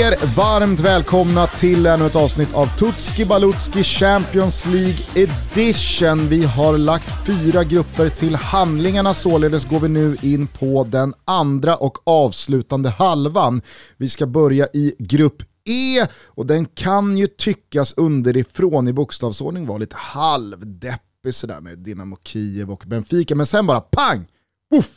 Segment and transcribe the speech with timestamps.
[0.00, 6.28] Er varmt välkomna till ännu ett avsnitt av Tutski Balutski Champions League Edition.
[6.28, 11.76] Vi har lagt fyra grupper till handlingarna, således går vi nu in på den andra
[11.76, 13.62] och avslutande halvan.
[13.96, 19.78] Vi ska börja i grupp E och den kan ju tyckas underifrån i bokstavsordning vara
[19.78, 24.26] lite halvdeppig sådär med Dynamo Kiev och Benfica, men sen bara pang!
[24.74, 24.90] Uff,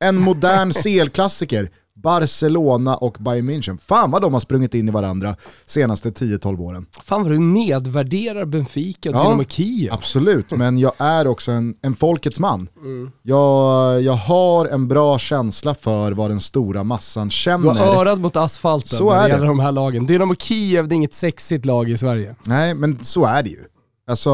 [0.00, 1.70] en modern CL-klassiker
[2.02, 3.78] Barcelona och Bayern München.
[3.78, 6.86] Fan vad de har sprungit in i varandra senaste 10-12 åren.
[7.04, 9.92] Fan vad du nedvärderar Benfica och ja, Dynamo Kiev.
[9.92, 12.68] Absolut, men jag är också en, en folkets man.
[12.76, 13.10] Mm.
[13.22, 17.74] Jag, jag har en bra känsla för vad den stora massan känner.
[17.74, 20.06] Du har örat mot asfalten så när det gäller de här lagen.
[20.06, 22.36] Dynamo Kiev, det är inget sexigt lag i Sverige.
[22.44, 23.64] Nej, men så är det ju.
[24.08, 24.30] Alltså,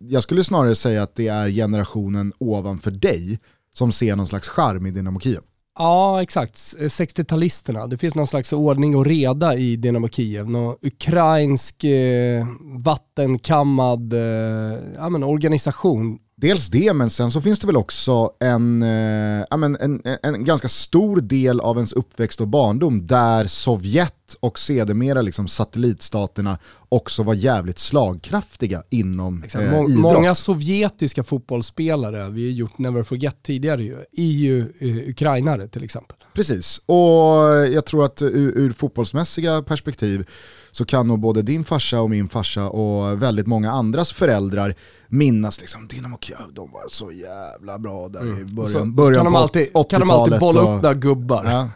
[0.00, 3.38] jag skulle snarare säga att det är generationen ovanför dig
[3.74, 5.40] som ser någon slags charm i Dynamo Kiev.
[5.78, 6.54] Ja, exakt.
[6.78, 7.80] 60-talisterna.
[7.80, 10.50] Eh, Det finns någon slags ordning och reda i Dynamo Kiev.
[10.50, 12.46] Någon ukrainsk eh,
[12.84, 16.18] vattenkammad eh, ja, men organisation.
[16.44, 20.68] Dels det, men sen så finns det väl också en, eh, en, en, en ganska
[20.68, 27.34] stor del av ens uppväxt och barndom där Sovjet och sedermera liksom satellitstaterna också var
[27.34, 30.02] jävligt slagkraftiga inom eh, Må idrott.
[30.02, 35.84] Många sovjetiska fotbollsspelare, vi har gjort Never Forget tidigare ju, är ju eh, ukrainare till
[35.84, 36.16] exempel.
[36.34, 37.04] Precis, och
[37.72, 40.26] jag tror att ur, ur fotbollsmässiga perspektiv
[40.76, 44.74] så kan nog både din farsa och min farsa och väldigt många andras föräldrar
[45.08, 48.40] minnas liksom Dynamo Kiev, de var så jävla bra där mm.
[48.40, 49.90] i början, så, början så kan på 80-talet.
[49.90, 51.44] Kan de alltid bolla upp där gubbar.
[51.44, 51.68] Ja.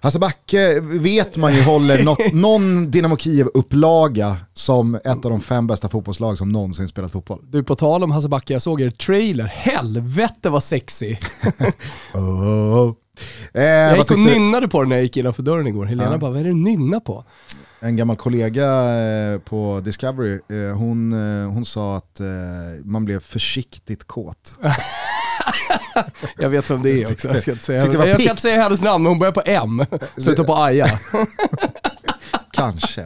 [0.00, 5.66] Hasse Backe vet man ju håller något, någon Dynamo Kiev-upplaga som ett av de fem
[5.66, 7.40] bästa fotbollslag som någonsin spelat fotboll.
[7.48, 9.44] Du, på tal om Hasse Backe, jag såg er trailer.
[9.44, 11.16] Helvete vad sexy!
[12.14, 12.92] oh.
[13.54, 15.84] eh, jag gick och nynnade på den när jag gick innanför dörren igår.
[15.84, 16.18] Helena ja.
[16.18, 17.24] bara, vad är det du nynnar på?
[17.80, 18.66] En gammal kollega
[18.98, 22.20] eh, på Discovery, eh, hon, eh, hon sa att
[22.84, 24.58] man blev försiktigt kåt.
[26.38, 27.28] jag vet vem det är också.
[27.28, 29.84] Jag ska inte säga, jag ska inte säga hennes namn, men hon börjar på M.
[30.16, 30.86] Slutar på Aja.
[32.52, 33.00] Kanske.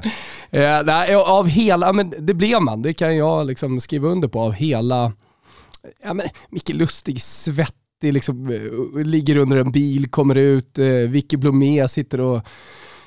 [0.50, 4.40] Eh, nej, av hela, men det blev man, det kan jag liksom skriva under på,
[4.40, 5.12] av hela,
[6.02, 8.48] ja men Micke Lustig svettig, liksom,
[9.04, 12.46] ligger under en bil, kommer ut, eh, Vicky Blomé sitter och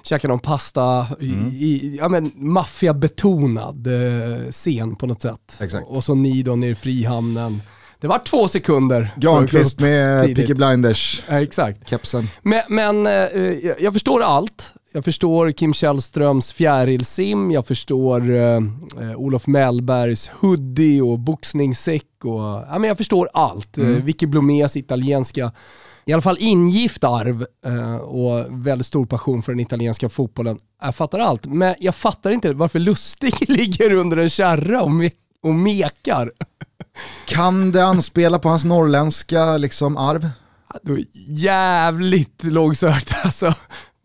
[0.03, 1.47] käkar någon pasta, mm.
[1.47, 5.57] i, ja men maffiabetonad eh, scen på något sätt.
[5.59, 5.87] Exakt.
[5.87, 7.61] Och så ni då nere i Frihamnen.
[7.99, 9.13] Det var två sekunder.
[9.17, 11.89] Granqvist med Peaky Blinders ja, exakt.
[11.89, 12.23] kepsen.
[12.41, 13.13] Men, men eh,
[13.79, 14.73] jag förstår allt.
[14.95, 18.55] Jag förstår Kim Källströms fjärilsim, jag förstår eh,
[19.01, 23.77] eh, Olof Mellbergs hoodie och boxningssäck och ja, men jag förstår allt.
[23.77, 23.95] Mm.
[23.95, 25.51] Eh, Vicky Blomés italienska,
[26.05, 30.57] i alla fall ingift arv eh, och väldigt stor passion för den italienska fotbollen.
[30.81, 35.11] Jag fattar allt, men jag fattar inte varför Lustig ligger under en kärra och, me
[35.43, 36.31] och mekar.
[37.25, 40.29] Kan det anspela på hans norrländska liksom, arv?
[41.27, 43.53] Jävligt långsökt alltså.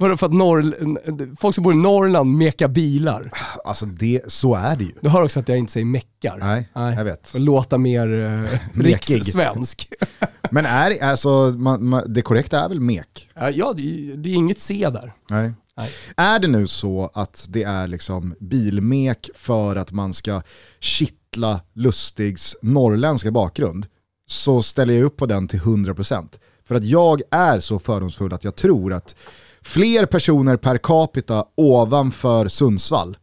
[0.01, 3.31] Vadå för att norr, folk som bor i Norrland mekar bilar?
[3.65, 4.93] Alltså det, så är det ju.
[5.01, 6.39] Du hör också att jag inte säger meckar.
[6.41, 6.95] Nej, Nej.
[6.95, 7.35] jag vet.
[7.35, 9.89] Och låta mer eh, rikssvensk.
[10.51, 13.31] Men är alltså, man, man, det korrekta är väl mek?
[13.35, 15.13] Ja, det, det är inget C där.
[15.31, 15.53] Nej.
[15.79, 15.91] Nej.
[16.17, 20.43] Är det nu så att det är liksom bilmek för att man ska
[20.81, 23.87] kittla Lustigs norrländska bakgrund
[24.27, 26.29] så ställer jag upp på den till 100%.
[26.65, 29.17] För att jag är så fördomsfull att jag tror att
[29.63, 33.17] fler personer per capita ovanför Sundsvall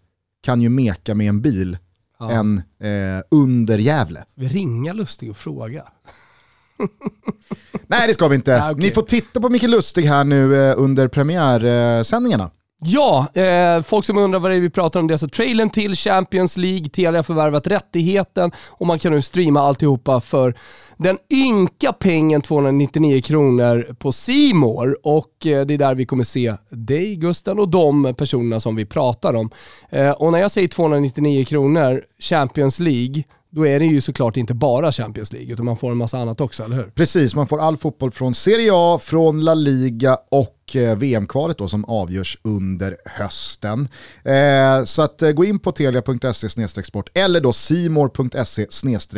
[0.44, 1.78] kan ju meka med en bil
[2.20, 2.32] ja.
[2.32, 4.26] än eh, under Gävle.
[4.36, 5.84] Vi ringa Lustig och fråga.
[7.88, 8.64] Nej det ska vi inte.
[8.64, 8.86] Ah, okay.
[8.86, 12.52] Ni får titta på Mikael Lustig här nu eh, under premiärsändningarna.
[12.88, 15.70] Ja, eh, folk som undrar vad det är vi pratar om, det är alltså trailern
[15.70, 20.56] till Champions League, Telia har förvärvat rättigheten och man kan nu streama alltihopa för
[20.98, 26.56] den ynka pengen 299 kronor på Simor och eh, det är där vi kommer se
[26.70, 29.50] dig Gusten och de personerna som vi pratar om.
[29.90, 33.24] Eh, och när jag säger 299 kronor, Champions League,
[33.56, 36.42] då är det ju såklart inte bara Champions League, utan man får en massa annat
[36.42, 36.84] också, eller hur?
[36.84, 41.68] Precis, man får all fotboll från Serie A, från La Liga och Eh, VM-kvalet då
[41.68, 43.88] som avgörs under hösten.
[44.24, 48.68] Eh, så att eh, gå in på telia.se sport eller då simor.se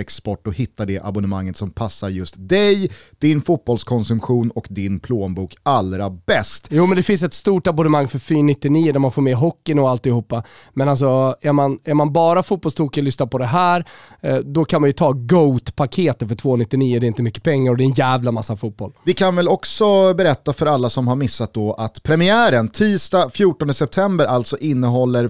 [0.08, 6.10] sport och hitta det abonnemanget som passar just dig, din fotbollskonsumtion och din plånbok allra
[6.10, 6.68] bäst.
[6.70, 9.90] Jo men det finns ett stort abonnemang för 499 där man får med hockeyn och
[9.90, 10.44] alltihopa.
[10.74, 13.86] Men alltså är man, är man bara fotbollstokig och lyssnar på det här,
[14.44, 17.84] då kan man ju ta GOAT-paketet för 299, det är inte mycket pengar och det
[17.84, 18.94] är en jävla massa fotboll.
[19.04, 23.30] Vi kan väl också berätta för alla som har missat missat då att premiären tisdag
[23.30, 25.30] 14 september alltså innehåller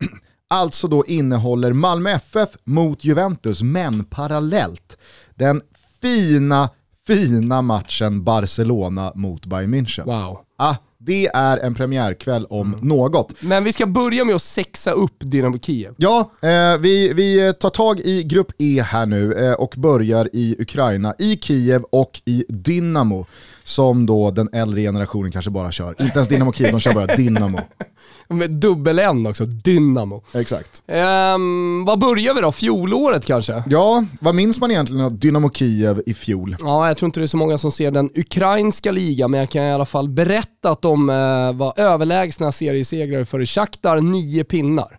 [0.48, 4.98] alltså då innehåller Malmö FF mot Juventus, men parallellt
[5.34, 5.62] den
[6.02, 6.70] fina,
[7.06, 10.04] fina matchen Barcelona mot Bayern München.
[10.04, 10.38] Wow.
[10.58, 10.76] Ah,
[11.08, 12.88] det är en premiärkväll om mm.
[12.88, 13.42] något.
[13.42, 15.94] Men vi ska börja med att sexa upp Dynamo Kiev.
[15.96, 20.56] Ja, eh, vi, vi tar tag i grupp E här nu eh, och börjar i
[20.58, 23.26] Ukraina, i Kiev och i Dynamo
[23.64, 25.94] som då den äldre generationen kanske bara kör.
[25.98, 27.60] Inte ens Dynamo Kiev, de kör bara Dynamo.
[28.30, 30.24] Med dubbel-N också, Dynamo.
[30.34, 30.82] Exakt.
[30.86, 32.52] Um, vad börjar vi då?
[32.52, 33.62] Fjolåret kanske?
[33.70, 36.56] Ja, vad minns man egentligen av Dynamo Kiev i fjol?
[36.60, 39.50] Ja, jag tror inte det är så många som ser den ukrainska ligan, men jag
[39.50, 44.98] kan i alla fall berätta att de uh, var överlägsna seriesegrare för Shakhtar, nio pinnar.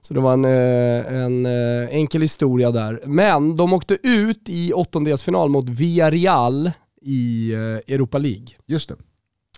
[0.00, 3.02] Så det var en, eh, en eh, enkel historia där.
[3.06, 6.70] Men de åkte ut i åttondelsfinal mot Villarreal
[7.02, 7.52] i
[7.88, 8.46] Europa League.
[8.66, 8.94] Just det.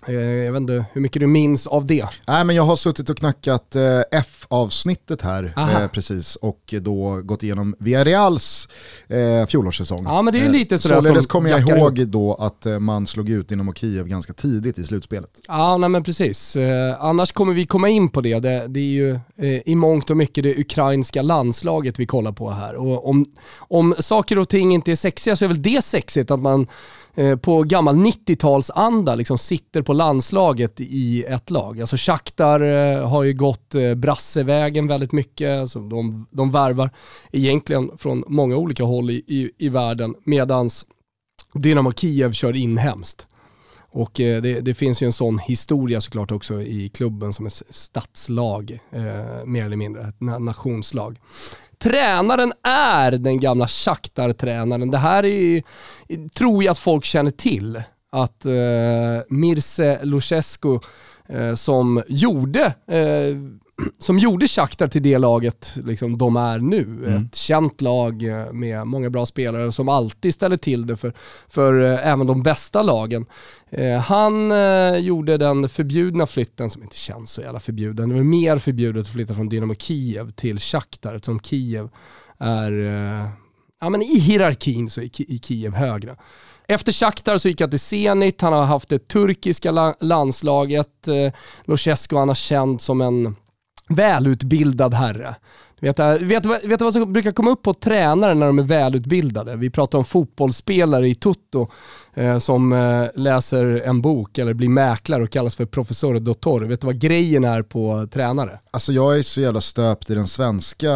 [0.06, 2.06] Eh, jag vet inte hur mycket du minns av det?
[2.26, 7.42] Nej, men jag har suttit och knackat eh, F-avsnittet här eh, precis och då gått
[7.42, 8.68] igenom Villarreals
[9.08, 10.04] eh, fjolårssäsong.
[10.04, 13.48] Ja men det är lite sådär Således kommer jag ihåg då att man slog ut
[13.48, 15.30] Dynamo Kiev ganska tidigt i slutspelet.
[15.48, 16.56] Ja nej men precis.
[16.98, 18.38] Annars kommer vi komma in på det.
[18.38, 19.20] Det, det är ju
[19.64, 22.74] i mångt och mycket det ukrainska landslaget vi kollar på här.
[22.74, 23.26] Och om,
[23.58, 26.66] om saker och ting inte är sexiga så är väl det sexigt att man
[27.14, 31.80] Eh, på gammal 90-talsanda liksom sitter på landslaget i ett lag.
[31.80, 35.60] Alltså Shakhtar eh, har ju gått eh, brassevägen väldigt mycket.
[35.60, 36.90] Alltså de, de värvar
[37.32, 40.86] egentligen från många olika håll i, i, i världen medans
[41.54, 43.28] Dynamo Kiev kör inhemskt.
[43.94, 48.78] Och det, det, finns ju en sån historia såklart också i klubben som ett stadslag,
[48.90, 51.18] eh, mer eller mindre, ett nationslag.
[51.82, 54.90] Tränaren är den gamla Shakhtar-tränaren.
[54.90, 55.62] Det här är,
[56.28, 57.82] tror jag att folk känner till.
[58.12, 58.52] Att eh,
[59.28, 60.78] Mirce Luchescu
[61.28, 63.36] eh, som gjorde eh,
[63.98, 66.82] som gjorde Shakhtar till det laget liksom, de är nu.
[66.82, 67.16] Mm.
[67.16, 71.12] Ett känt lag eh, med många bra spelare som alltid ställer till det för,
[71.48, 73.26] för eh, även de bästa lagen.
[73.70, 78.22] Eh, han eh, gjorde den förbjudna flytten, som inte känns så jävla förbjuden, det var
[78.22, 81.88] mer förbjudet att flytta från Dynamo Kiev till Shakhtar eftersom Kiev
[82.38, 83.28] är, eh,
[83.80, 86.16] ja men i hierarkin så är i Kiev högre.
[86.68, 91.32] Efter Shakhtar så gick han till Zenit, han har haft det turkiska landslaget, eh,
[91.64, 93.36] Luchescu han har känd som en
[93.88, 95.34] välutbildad herre.
[95.82, 99.56] Vet du, vet, vet vad som brukar komma upp på tränare när de är välutbildade?
[99.56, 101.68] Vi pratar om fotbollsspelare i Toto
[102.14, 106.60] eh, som eh, läser en bok eller blir mäklare och kallas för professor doktor.
[106.60, 108.58] Vet du vad grejen är på tränare?
[108.70, 110.90] Alltså jag är så jävla stöpt i den svenska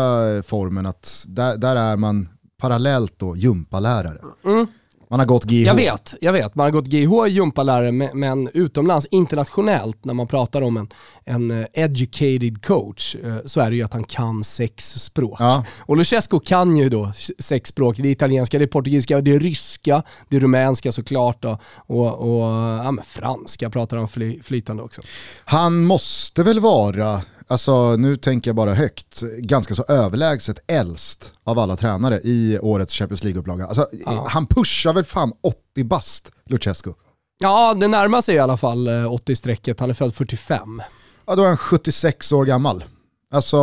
[0.47, 2.29] formen att där, där är man
[2.59, 4.19] parallellt då gympalärare.
[4.45, 4.67] Mm.
[5.09, 5.67] Man har gått GH.
[5.67, 6.55] Jag vet, jag vet.
[6.55, 10.89] Man har gått GH gympalärare, men utomlands, internationellt, när man pratar om en,
[11.25, 15.37] en eh, educated coach, eh, så är det ju att han kan sex språk.
[15.41, 15.65] Ja.
[15.79, 17.97] Och Luchescu kan ju då sex språk.
[17.97, 22.19] Det är italienska, det är portugisiska, det är ryska, det är rumänska såklart då, och,
[22.19, 22.53] och
[22.85, 25.03] ja, men franska pratar han fly, flytande också.
[25.45, 31.59] Han måste väl vara alltså nu tänker jag bara högt, ganska så överlägset äldst av
[31.59, 33.67] alla tränare i årets Champions League-upplaga.
[33.67, 34.27] Alltså, ja.
[34.29, 36.93] Han pushar väl fan 80 bast, Luchescu?
[37.39, 39.69] Ja, det närmar sig i alla fall 80-strecket.
[39.69, 40.83] Eh, han är född 45.
[41.27, 42.85] Ja, då är han 76 år gammal.
[43.31, 43.59] Alltså,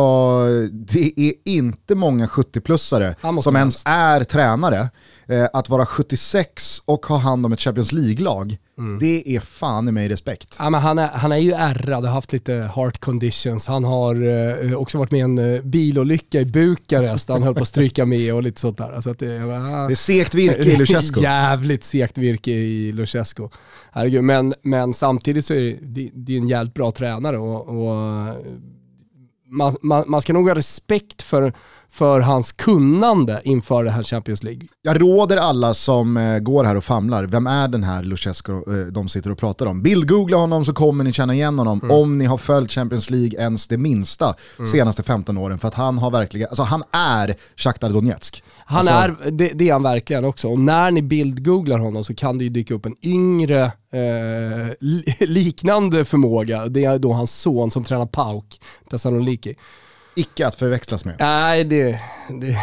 [0.72, 4.88] det är inte många 70-plussare som ens är tränare.
[5.26, 8.98] Eh, att vara 76 och ha hand om ett Champions League-lag, mm.
[8.98, 10.56] det är fan i mig respekt.
[10.58, 13.66] Ja, men han, är, han är ju ärrad, har haft lite heart conditions.
[13.66, 14.14] Han har
[14.64, 18.06] eh, också varit med i en eh, bilolycka i Bukarest, han höll på att stryka
[18.06, 18.92] med och lite sånt där.
[18.92, 21.20] Alltså det, ah, det är segt virke i Luchescu.
[21.22, 23.06] Jävligt segt virke i.
[23.92, 27.68] Herregud, men, men samtidigt så är det, det, det är en jävligt bra tränare och,
[27.68, 27.94] och
[29.54, 31.52] man, man, man ska nog ha respekt för
[31.94, 34.66] för hans kunnande inför det här Champions League.
[34.82, 38.86] Jag råder alla som eh, går här och famlar, vem är den här Luchescu eh,
[38.92, 39.82] de sitter och pratar om?
[39.82, 41.96] Bildgoogla honom så kommer ni känna igen honom mm.
[41.96, 44.70] om ni har följt Champions League ens det minsta mm.
[44.70, 45.58] senaste 15 åren.
[45.58, 48.42] För att han har verkligen, alltså han är Shakhtar Donetsk.
[48.64, 50.48] Han alltså, är, det, det, är han verkligen också.
[50.48, 54.86] Och när ni bildgooglar honom så kan det ju dyka upp en yngre eh,
[55.20, 56.66] liknande förmåga.
[56.66, 58.60] Det är då hans son som tränar PAOK,
[58.90, 59.54] Thessaloniki.
[60.16, 61.16] Icke att förväxlas med.
[61.18, 62.00] Nej, det,
[62.40, 62.56] det,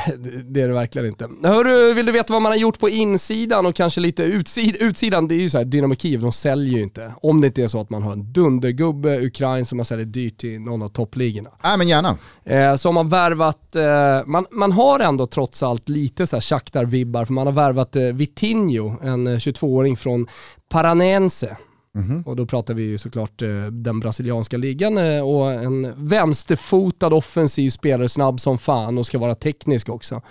[0.45, 1.29] det är det verkligen inte.
[1.43, 5.27] Hörru, vill du veta vad man har gjort på insidan och kanske lite utsid, utsidan?
[5.27, 7.13] Det är ju så här, Dynamo Kiev, de säljer ju inte.
[7.21, 10.37] Om det inte är så att man har en dundergubbe, Ukraina, som man säljer dyrt
[10.37, 11.49] till någon av toppligorna.
[11.63, 12.17] Nej, men gärna.
[12.43, 16.41] Eh, så har man värvat, eh, man, man har ändå trots allt lite så här
[16.41, 20.27] Shakhtar-vibbar, för man har värvat eh, Vitinho, en 22-åring eh, från
[20.69, 21.57] Paranense
[21.95, 22.21] Mm.
[22.21, 27.69] Och då pratar vi ju såklart eh, den brasilianska ligan eh, och en vänsterfotad offensiv
[27.69, 30.21] spelare, snabb som fan och ska vara teknisk också.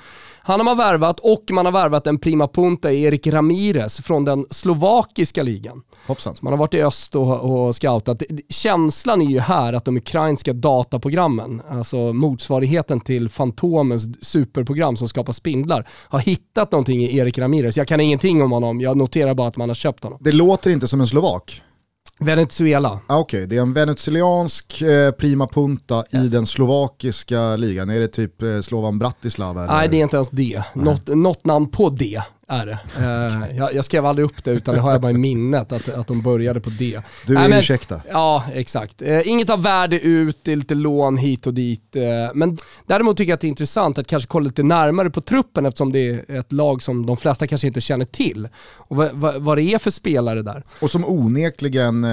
[0.42, 4.46] Han har man värvat och man har värvat en prima punta, Erik Ramirez, från den
[4.50, 5.82] slovakiska ligan.
[6.06, 6.36] Hoppsan.
[6.40, 8.22] Man har varit i öst och, och scoutat.
[8.48, 15.32] Känslan är ju här att de ukrainska dataprogrammen, alltså motsvarigheten till Fantomens superprogram som skapar
[15.32, 17.76] spindlar, har hittat någonting i Erik Ramirez.
[17.76, 20.18] Jag kan ingenting om honom, jag noterar bara att man har köpt honom.
[20.22, 21.62] Det låter inte som en slovak.
[22.20, 23.00] Venezuela.
[23.06, 23.46] Ah, Okej, okay.
[23.46, 26.24] det är en venezuelansk eh, prima punta yes.
[26.24, 27.90] i den slovakiska ligan.
[27.90, 29.66] Är det typ eh, Slovan Bratislava?
[29.66, 30.62] Nej, det är inte ens det.
[30.74, 32.78] Något, något namn på det är det.
[32.98, 35.88] Uh, jag, jag, skrev aldrig upp det utan det har jag bara i minnet att,
[35.88, 37.00] att de började på det.
[37.26, 38.02] Du är äh, ursäkta.
[38.10, 39.02] Ja, exakt.
[39.02, 41.96] Uh, inget av värde ut, det är lite lån hit och dit.
[41.96, 42.02] Uh,
[42.34, 45.66] men däremot tycker jag att det är intressant att kanske kolla lite närmare på truppen
[45.66, 48.48] eftersom det är ett lag som de flesta kanske inte känner till.
[48.76, 50.64] Och vad, vad det är för spelare där.
[50.80, 52.06] Och som onekligen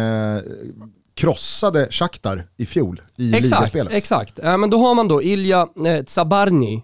[1.17, 3.93] krossade Shakhtar i fjol i exakt, ligaspelet.
[3.93, 6.83] Exakt, äh, men då har man då Ilja eh, Zabarni,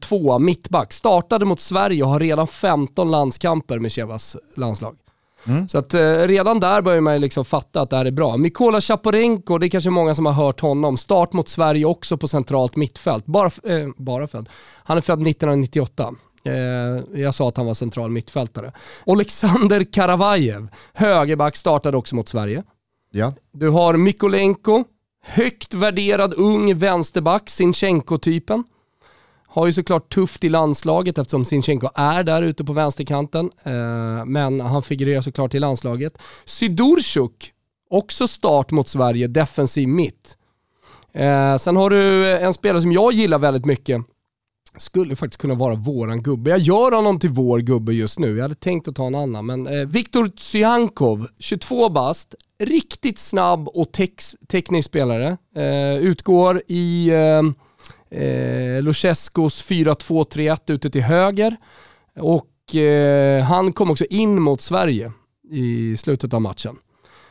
[0.00, 0.92] 02, mittback.
[0.92, 4.96] Startade mot Sverige och har redan 15 landskamper med Chevas landslag.
[5.46, 5.68] Mm.
[5.68, 8.36] Så att eh, redan där börjar man liksom fatta att det här är bra.
[8.36, 10.96] Mikola Chaporenko, det är kanske många som har hört honom.
[10.96, 13.26] Start mot Sverige också på centralt mittfält.
[13.26, 14.48] Bara, eh, bara född.
[14.84, 16.14] Han är född 1998.
[16.44, 18.72] Eh, jag sa att han var central mittfältare.
[19.06, 22.62] Alexander Karavajev, högerback, startade också mot Sverige.
[23.10, 23.32] Ja.
[23.52, 24.84] Du har Mykolenko,
[25.22, 28.64] högt värderad ung vänsterback, Sinchenko-typen.
[29.46, 33.50] Har ju såklart tufft i landslaget eftersom Sinchenko är där ute på vänsterkanten.
[33.64, 36.18] Eh, men han figurerar såklart i landslaget.
[36.44, 37.52] Sidorchuk,
[37.90, 40.38] också start mot Sverige, defensiv mitt.
[41.12, 44.02] Eh, sen har du en spelare som jag gillar väldigt mycket.
[44.76, 46.50] Skulle faktiskt kunna vara våran gubbe.
[46.50, 48.36] Jag gör honom till vår gubbe just nu.
[48.36, 53.68] Jag hade tänkt att ta en annan, men eh, Viktor Tsyankov, 22 bast, riktigt snabb
[53.68, 55.36] och tex, teknisk spelare.
[55.56, 57.42] Eh, utgår i eh,
[58.20, 61.56] eh, Lucheskos 4-2-3-1 ute till höger.
[62.16, 65.12] Och eh, han kom också in mot Sverige
[65.50, 66.76] i slutet av matchen.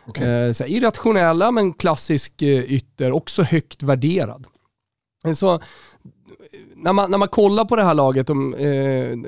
[0.08, 0.28] Okay.
[0.28, 4.48] Eh, så irrationella men klassisk eh, ytter, också högt värderad.
[5.36, 5.60] Så
[6.76, 8.56] när man, när man kollar på det här laget, om,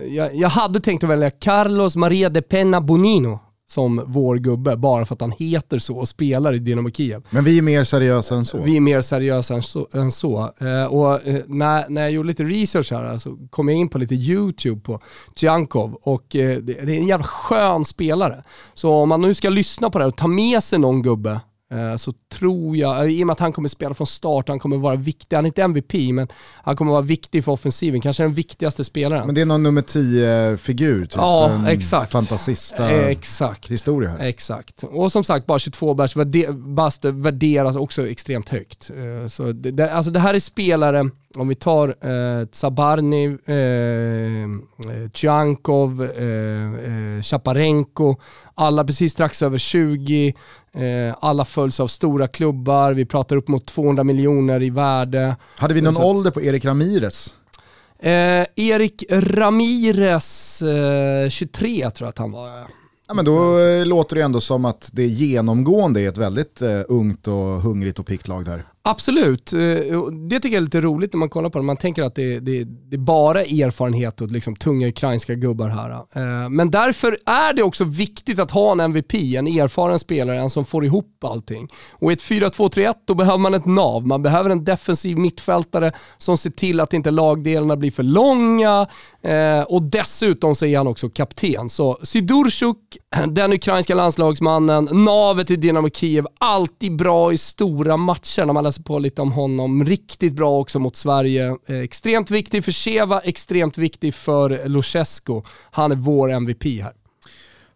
[0.10, 3.39] jag, jag, hade tänkt att välja Carlos Maria de Pena Bonino
[3.72, 7.24] som vår gubbe, bara för att han heter så och spelar i Dynamo Kiev.
[7.30, 8.62] Men vi är mer seriösa än så.
[8.62, 9.88] Vi är mer seriösa än så.
[9.94, 10.54] Än så.
[10.60, 13.98] Eh, och eh, när, när jag gjorde lite research här så kom jag in på
[13.98, 15.02] lite YouTube på
[15.36, 18.44] Tjankov och eh, det, det, är en jävla skön spelare.
[18.74, 21.40] Så om man nu ska lyssna på det här och ta med sig någon gubbe
[21.98, 24.78] så tror jag, eh, i och med att han kommer spela från start, han kommer
[24.78, 26.28] vara viktig, han är inte MVP, men
[26.64, 29.26] han kommer vara viktig för offensiven, kanske den viktigaste spelaren.
[29.26, 32.12] Men det är någon nummer 10-figur, typ ja, en exakt.
[32.12, 33.72] fantasista exakt.
[33.72, 34.28] historia här.
[34.28, 34.84] Exakt.
[34.84, 36.16] Och som sagt, bara 22 bärs
[36.54, 38.90] bast värderas också extremt högt.
[38.90, 46.04] Eh, så det, alltså det här är spelare, om vi tar eh, Tsabarny, eh, Tjankov,
[46.04, 48.16] eh, Chaparenko,
[48.56, 50.34] alla precis strax över 20,
[50.74, 55.36] Eh, alla följs av stora klubbar, vi pratar upp mot 200 miljoner i värde.
[55.56, 57.34] Hade vi någon så ålder på Erik Ramirez?
[58.00, 62.50] Eh, Erik Ramirez, eh, 23 tror jag att han var.
[63.08, 66.82] Ja, men då eh, låter det ändå som att det genomgående är ett väldigt uh,
[66.88, 68.64] ungt och hungrigt och piggt lag där.
[68.82, 69.60] Absolut, eh,
[70.30, 71.66] det tycker jag är lite roligt när man kollar på det.
[71.66, 75.92] Man tänker att det, det, det är bara erfarenhet och liksom tunga ukrainska gubbar här.
[75.92, 80.50] Eh, men därför är det också viktigt att ha en MVP, en erfaren spelare, en
[80.50, 81.68] som får ihop allting.
[81.92, 84.08] Och i ett 4-2-3-1 då behöver man ett nav.
[84.08, 88.88] Man behöver en defensiv mittfältare som ser till att inte lagdelarna blir för långa.
[89.22, 91.70] Eh, och dessutom så är han också kapten.
[91.70, 98.54] Så Sydurchuk, den ukrainska landslagsmannen, navet i Dynamo Kiev, alltid bra i stora matcher när
[98.54, 99.86] man läser på lite om honom.
[99.86, 101.58] Riktigt bra också mot Sverige.
[101.68, 105.42] Eh, extremt viktig för Sheva, extremt viktig för Luchescu.
[105.72, 106.94] Han är vår MVP här.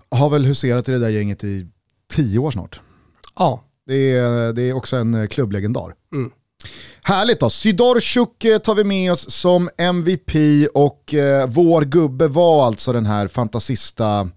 [0.10, 1.68] Har väl huserat i det där gänget i
[2.16, 2.82] tio år snart.
[3.36, 3.64] Ja.
[3.88, 5.94] Det är, det är också en eh, klubblegendar.
[6.14, 6.32] Mm.
[7.04, 10.32] Härligt då, Sydorchuk eh, tar vi med oss som MVP
[10.74, 14.30] och eh, vår gubbe var alltså den här fantasista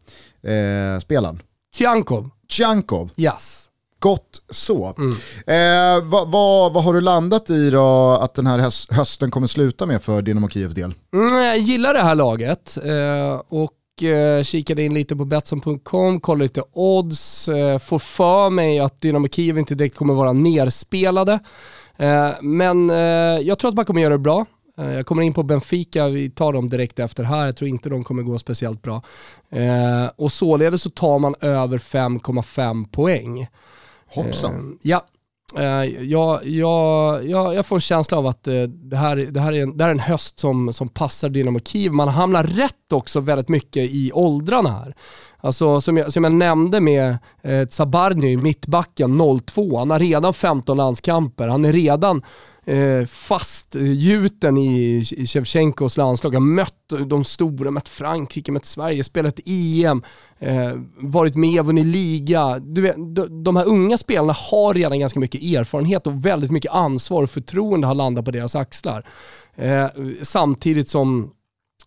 [0.46, 1.42] eh, spelaren.
[1.76, 2.30] Tjankov.
[2.48, 3.10] Tjankov.
[3.16, 3.66] Yes.
[3.98, 4.94] Gott så.
[4.98, 5.10] Mm.
[5.46, 8.58] Eh, vad, vad, vad, har du landat i då att den här
[8.94, 10.94] hösten kommer sluta med för Dynamo Kievs del?
[11.14, 16.44] Mm, jag gillar det här laget eh, och eh, kikade in lite på Betsson.com, kollade
[16.44, 21.38] lite odds, eh, får för mig att Dynamo Kiev inte direkt kommer vara nerspelade.
[21.96, 22.96] Eh, men eh,
[23.40, 24.46] jag tror att man kommer göra det bra.
[24.78, 27.46] Eh, jag kommer in på Benfica, vi tar dem direkt efter här.
[27.46, 29.02] Jag tror inte de kommer gå speciellt bra.
[29.50, 33.46] Eh, och således så tar man över 5,5 poäng.
[34.06, 34.78] Hoppsan.
[34.84, 35.04] Eh, ja,
[35.54, 39.76] jag, jag, jag, jag, får en känsla av att det, här, det, här är en,
[39.76, 41.92] det här är en höst som, som passar Dynamo Kiev.
[41.92, 44.94] Man hamnar rätt också väldigt mycket i åldrarna här.
[45.46, 50.76] Alltså som jag, som jag nämnde med eh, Zabarny, mittbacken 02, han har redan 15
[50.76, 52.22] landskamper, han är redan
[52.66, 60.02] eh, fastgjuten i, Shevchenkos landslag, har mött de stora, mött Frankrike, mött Sverige, spelat EM,
[60.38, 62.58] eh, varit med och vunnit liga.
[62.58, 62.96] Du vet,
[63.44, 67.86] de, här unga spelarna har redan ganska mycket erfarenhet och väldigt mycket ansvar och förtroende
[67.86, 69.06] har landat på deras axlar.
[69.56, 69.86] Eh,
[70.22, 71.30] samtidigt som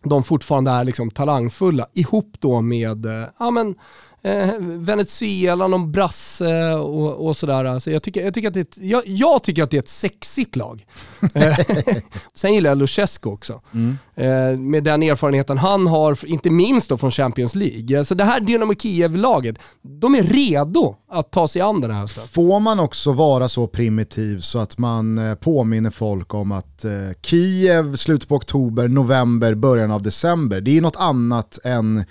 [0.02, 3.74] de fortfarande är liksom talangfulla ihop då med, eh, ja men
[4.22, 7.64] eh, Venezuela, någon brasse och, och sådär.
[7.64, 9.82] Alltså jag, tycker, jag, tycker att det är ett, jag, jag, tycker att det är
[9.82, 10.86] ett sexigt lag.
[11.34, 11.58] Eh,
[12.34, 13.60] sen gillar jag Luchescu också.
[13.74, 13.98] Mm.
[14.14, 18.04] Eh, med den erfarenheten han har, inte minst då från Champions League.
[18.04, 22.28] Så det här Dynamo Kiev-laget, de är redo att ta sig an den här hösten.
[22.28, 26.92] Får man också vara så primitiv så att man eh, påminner folk om att eh,
[27.22, 32.04] Kiev, slutet på oktober, november, början av december, det är något annat än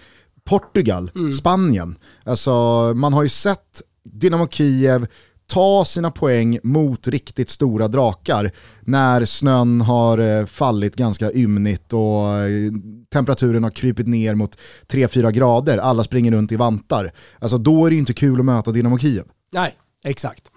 [0.50, 1.34] Portugal, mm.
[1.34, 1.98] Spanien.
[2.24, 2.52] Alltså,
[2.96, 5.08] man har ju sett Dynamo Kiev
[5.48, 8.52] ta sina poäng mot riktigt stora drakar
[8.82, 12.72] när snön har eh, fallit ganska ymnigt och eh,
[13.14, 17.12] temperaturen har krypit ner mot 3-4 grader, alla springer runt i vantar.
[17.40, 19.24] Alltså då är det inte kul att möta Dynamo Kiev.
[19.54, 20.52] Nej, exakt.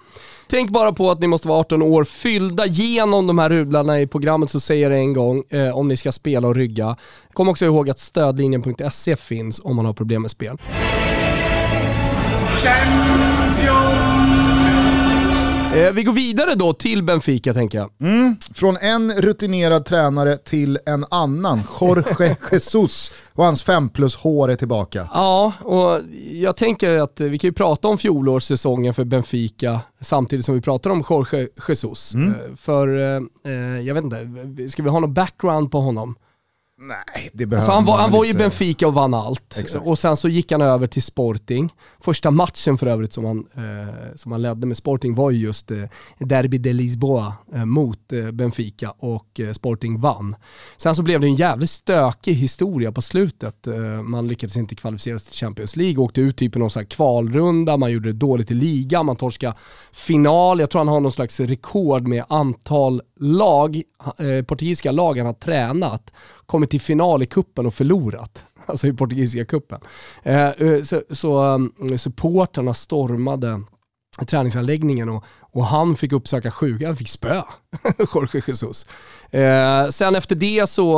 [0.52, 4.06] Tänk bara på att ni måste vara 18 år fyllda genom de här rublarna i
[4.06, 6.96] programmet så säger jag det en gång eh, om ni ska spela och rygga.
[7.32, 10.58] Kom också ihåg att stödlinjen.se finns om man har problem med spel.
[15.74, 17.90] Eh, vi går vidare då till Benfica tänker jag.
[18.00, 18.36] Mm.
[18.54, 21.62] Från en rutinerad tränare till en annan.
[21.80, 25.08] Jorge Jesus och hans 5 plus hår är tillbaka.
[25.14, 26.00] Ja, och
[26.32, 30.90] jag tänker att vi kan ju prata om fjolårssäsongen för Benfica samtidigt som vi pratar
[30.90, 32.14] om Jorge Jesus.
[32.14, 32.28] Mm.
[32.30, 32.88] Eh, för,
[33.44, 36.14] eh, jag vet inte, ska vi ha någon background på honom?
[36.84, 39.58] Nej, det behöver alltså han var, han var i Benfica och vann allt.
[39.58, 39.86] Exakt.
[39.86, 41.72] Och sen så gick han över till Sporting.
[42.00, 45.70] Första matchen för övrigt som han, eh, som han ledde med Sporting var ju just
[45.70, 45.84] eh,
[46.18, 50.36] Derby de Lisboa eh, mot eh, Benfica och eh, Sporting vann.
[50.76, 53.66] Sen så blev det en jävligt stökig historia på slutet.
[53.66, 56.86] Eh, man lyckades inte kvalificera sig till Champions League, åkte ut typ i någon sån
[56.86, 59.54] kvalrunda, man gjorde det dåligt i ligan, man torskade
[59.92, 60.60] final.
[60.60, 63.82] Jag tror han har någon slags rekord med antal lag,
[64.18, 66.12] eh, portugisiska lag han har tränat
[66.46, 68.44] kommit till final i kuppen och förlorat.
[68.66, 69.80] Alltså i portugisiska kuppen.
[70.22, 73.60] Eh, eh, så, så eh, um, supporterna stormade
[74.26, 77.42] träningsanläggningen och, och han fick uppsöka sjuka, han fick spö,
[78.14, 78.86] Jorge Jesus.
[79.30, 80.92] Eh, sen efter det så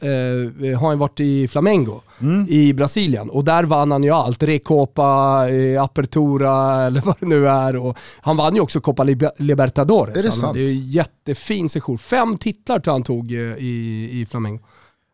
[0.00, 2.46] eh, har han varit i Flamengo mm.
[2.48, 4.42] i Brasilien och där vann han ju allt.
[4.42, 7.76] Recopa, eh, Apertura eller vad det nu är.
[7.76, 9.04] Och han vann ju också Copa
[9.38, 10.16] Libertadores.
[10.16, 10.54] Är det sant?
[10.54, 11.98] Det är en jättefin session.
[11.98, 14.60] Fem titlar tror jag han tog eh, i, i Flamengo.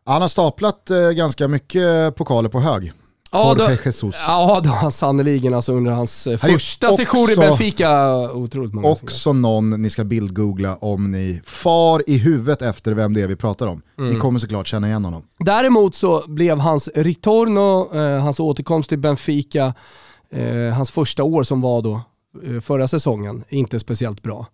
[0.05, 2.91] Han har staplat eh, ganska mycket pokaler på hög.
[3.33, 4.15] Ja, då, Jesus.
[4.27, 8.13] ja, det har sannerligen alltså under hans eh, första också, session i Benfica.
[8.31, 9.41] Otroligt många Också gånger.
[9.41, 13.67] någon ni ska bildgoogla om ni far i huvudet efter vem det är vi pratar
[13.67, 13.81] om.
[13.97, 14.13] Mm.
[14.13, 15.23] Ni kommer såklart känna igen honom.
[15.39, 19.73] Däremot så blev hans ritorno, eh, hans återkomst till Benfica,
[20.31, 22.01] eh, hans första år som var då
[22.47, 24.47] eh, förra säsongen, inte speciellt bra.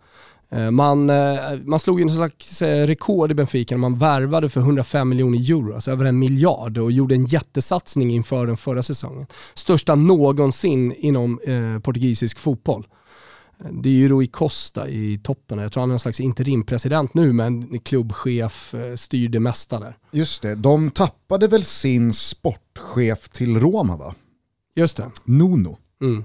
[0.52, 4.50] Eh, man, eh, man slog ju en slags eh, rekord i Benfica när man värvade
[4.50, 8.84] för 105 miljoner euro, alltså över en miljard och gjorde en jättesatsning inför den förra
[8.84, 9.28] säsongen.
[9.54, 12.88] Största någonsin inom eh, portugisisk fotboll.
[13.72, 15.60] Det är ju Rui Costa i toppen.
[15.60, 19.98] Jag tror han är en slags interimpresident nu men klubbchef, styr det mesta där.
[20.12, 24.16] Just det, de tappade väl sin sportchef till Roma va?
[24.76, 25.12] Just det.
[25.24, 25.78] Nuno.
[26.02, 26.24] Mm.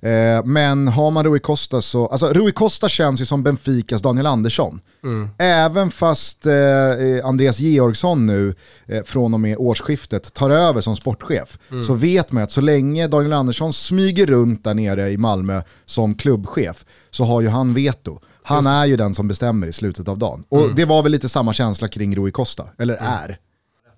[0.00, 4.26] Eh, men har man Rui Costa så, alltså Rui Costa känns ju som Benficas Daniel
[4.26, 4.80] Andersson.
[5.04, 5.28] Mm.
[5.38, 8.54] Även fast eh, eh, Andreas Georgsson nu
[8.86, 11.82] eh, från och med årsskiftet tar över som sportchef mm.
[11.82, 16.14] så vet man att så länge Daniel Andersson smyger runt där nere i Malmö som
[16.14, 18.20] klubbchef så har ju han veto.
[18.44, 20.44] Han är ju den som bestämmer i slutet av dagen.
[20.48, 20.74] Och mm.
[20.74, 23.12] det var väl lite samma känsla kring Rui Costa, eller mm.
[23.12, 23.38] är.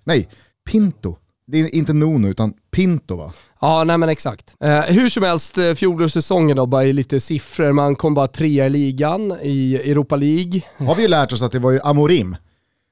[0.05, 0.29] Nej,
[0.71, 1.17] Pinto.
[1.47, 3.33] Det är inte Nuno utan Pinto va?
[3.61, 4.55] Ja, nej men exakt.
[4.61, 7.73] Eh, hur som helst, eh, fjolårssäsongen då, bara i lite siffror.
[7.73, 10.61] Man kom bara trea i ligan i Europa League.
[10.79, 12.37] Har vi ju lärt oss att det var ju Amorim,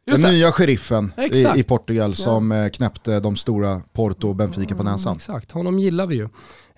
[0.07, 0.37] Just den det.
[0.37, 2.65] nya sheriffen i, i, Portugal som ja.
[2.65, 5.17] Eh, knäppte de stora Porto och Benfica på näsan.
[5.17, 6.29] exakt, honom gillar vi ju.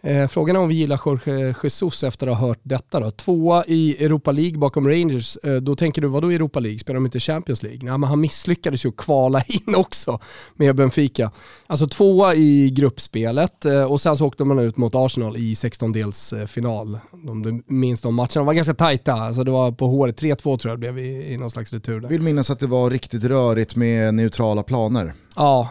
[0.05, 3.11] Eh, frågan är om vi gillar Jorge Jesus efter att ha hört detta då.
[3.11, 5.37] Tvåa i Europa League bakom Rangers.
[5.37, 6.79] Eh, då tänker du, vad då Europa League?
[6.79, 7.81] Spelar de inte Champions League?
[7.83, 10.19] Nej, men han misslyckades ju att kvala in också
[10.55, 11.31] med Benfica.
[11.67, 16.99] Alltså tvåa i gruppspelet eh, och sen så åkte man ut mot Arsenal i 16-delsfinal.
[17.29, 19.13] Om du minns de matcherna, de var ganska tajta.
[19.13, 22.01] Alltså det var på håret, 3-2 tror jag det blev i, i någon slags retur
[22.01, 22.09] där.
[22.09, 25.15] Vill minnas att det var riktigt rörigt med neutrala planer.
[25.37, 25.69] Ja,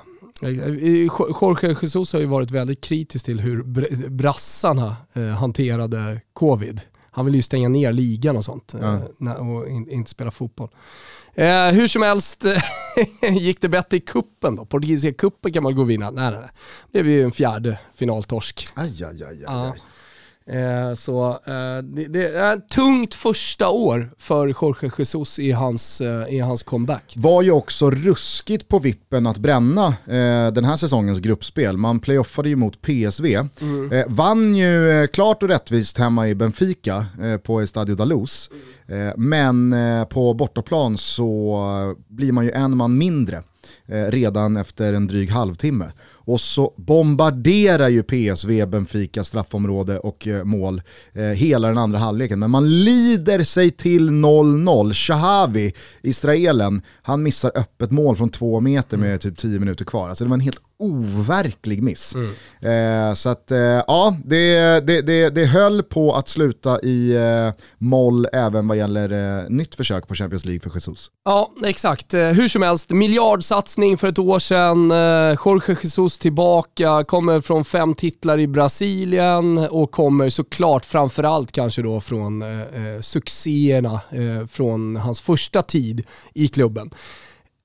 [1.42, 3.64] Jorge Jesus har ju varit väldigt kritisk till hur
[4.10, 6.82] brassarna eh, hanterade covid.
[7.12, 9.38] Han vill ju stänga ner ligan och sånt eh, ja.
[9.38, 10.70] och inte spela fotboll.
[11.36, 12.46] Eh, hur som helst
[13.32, 14.66] gick det bättre i kuppen då.
[14.66, 16.12] Portugisiska kuppen kan man gå och vinna.
[16.12, 16.50] Nej, nej, nej.
[16.92, 18.68] Det blev ju en fjärde finaltorsk.
[18.74, 19.38] Aj, aj, aj, aj.
[19.44, 19.76] Ja.
[20.46, 26.02] Eh, så eh, det, det, är ett tungt första år för Jorge Jesus i hans,
[26.02, 27.14] eh, i hans comeback.
[27.18, 31.78] Var ju också ruskigt på vippen att bränna eh, den här säsongens gruppspel.
[31.78, 33.36] Man playoffade ju mot PSV.
[33.62, 33.92] Mm.
[33.92, 37.06] Eh, vann ju eh, klart och rättvist hemma i Benfica
[37.44, 38.50] på Estadio da Luz.
[38.88, 39.14] Mm.
[39.18, 39.76] men
[40.08, 43.44] på bortaplan så blir man ju en man mindre
[43.88, 45.92] redan efter en dryg halvtimme.
[46.26, 50.82] Och så bombarderar ju PSV Benfica straffområde och eh, mål
[51.14, 52.40] eh, hela den andra halvleken.
[52.40, 54.94] Men man lider sig till 0-0.
[54.94, 60.10] Shahavi, israelen, han missar öppet mål från två meter med typ 10 minuter kvar.
[60.10, 62.16] Alltså det var en helt overklig miss.
[62.16, 63.10] Mm.
[63.10, 67.64] Eh, så att eh, ja, det, det, det, det höll på att sluta i eh,
[67.78, 71.12] moll även vad gäller eh, nytt försök på Champions League för Jesus.
[71.26, 72.14] Ja, exakt.
[72.14, 74.92] Eh, hur som helst, miljardsatsning för ett år sedan.
[74.92, 81.82] Eh, Jorge Jesus tillbaka, kommer från fem titlar i Brasilien och kommer såklart framförallt kanske
[81.82, 86.90] då från eh, eh succéerna eh, från hans första tid i klubben.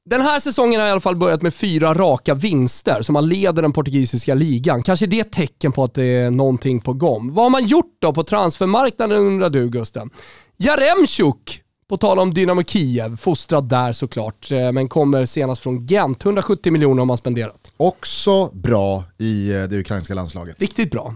[0.05, 3.63] Den här säsongen har i alla fall börjat med fyra raka vinster, så man leder
[3.63, 4.83] den portugisiska ligan.
[4.83, 7.35] Kanske det är ett tecken på att det är någonting på gång.
[7.35, 10.11] Vad har man gjort då på transfermarknaden undrar du Gusten?
[10.57, 16.25] Jaremchuk, på tal om Dynamo Kiev, fostrad där såklart, eh, men kommer senast från Gent.
[16.25, 17.73] 170 miljoner har man spenderat.
[17.77, 20.61] Också bra i eh, det ukrainska landslaget.
[20.61, 21.15] Riktigt bra.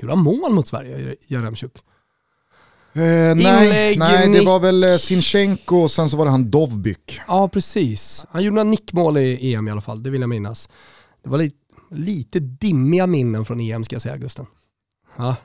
[0.00, 1.72] Gjorde han mål mot Sverige, Jaremchuk?
[2.92, 3.02] Eh,
[3.36, 7.20] nej, nej det var väl eh, Sinchenko och sen så var det han Dovbyk.
[7.28, 8.26] Ja, precis.
[8.30, 10.68] Han gjorde några nickmål i EM i alla fall, det vill jag minnas.
[11.22, 11.56] Det var lite,
[11.90, 14.46] lite dimmiga minnen från EM ska jag säga, Gusten.
[15.18, 15.36] Ja.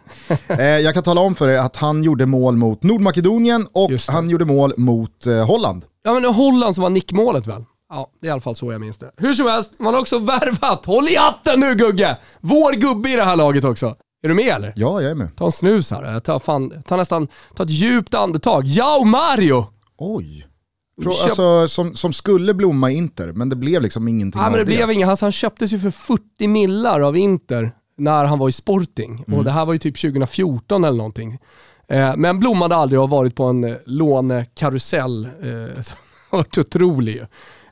[0.47, 4.29] eh, jag kan tala om för dig att han gjorde mål mot Nordmakedonien och han
[4.29, 5.85] gjorde mål mot eh, Holland.
[6.03, 7.65] Ja men Holland som var nickmålet väl?
[7.89, 9.11] Ja, det är i alla fall så jag minns det.
[9.17, 12.17] Hur som helst, man har också värvat, håll i hatten nu Gugge!
[12.41, 13.95] Vår gubbe i det här laget också.
[14.23, 14.73] Är du med eller?
[14.75, 15.35] Ja, jag är med.
[15.35, 16.19] Ta en snus här.
[16.19, 18.65] Ta, fan, ta nästan, ta ett djupt andetag.
[18.65, 19.65] Jao Mario!
[19.97, 20.47] Oj.
[21.01, 24.51] Frå, alltså, som, som skulle blomma i Inter, men det blev liksom ingenting ja, av
[24.51, 24.71] men det.
[24.71, 24.75] det.
[24.75, 28.51] Blev inga, alltså, han köptes ju för 40 millar av Inter när han var i
[28.51, 29.23] Sporting.
[29.27, 29.39] Mm.
[29.39, 31.39] Och det här var ju typ 2014 eller någonting.
[31.87, 35.97] Eh, men blommade aldrig och har varit på en eh, lånekarusell eh, som
[36.29, 37.21] varit otrolig.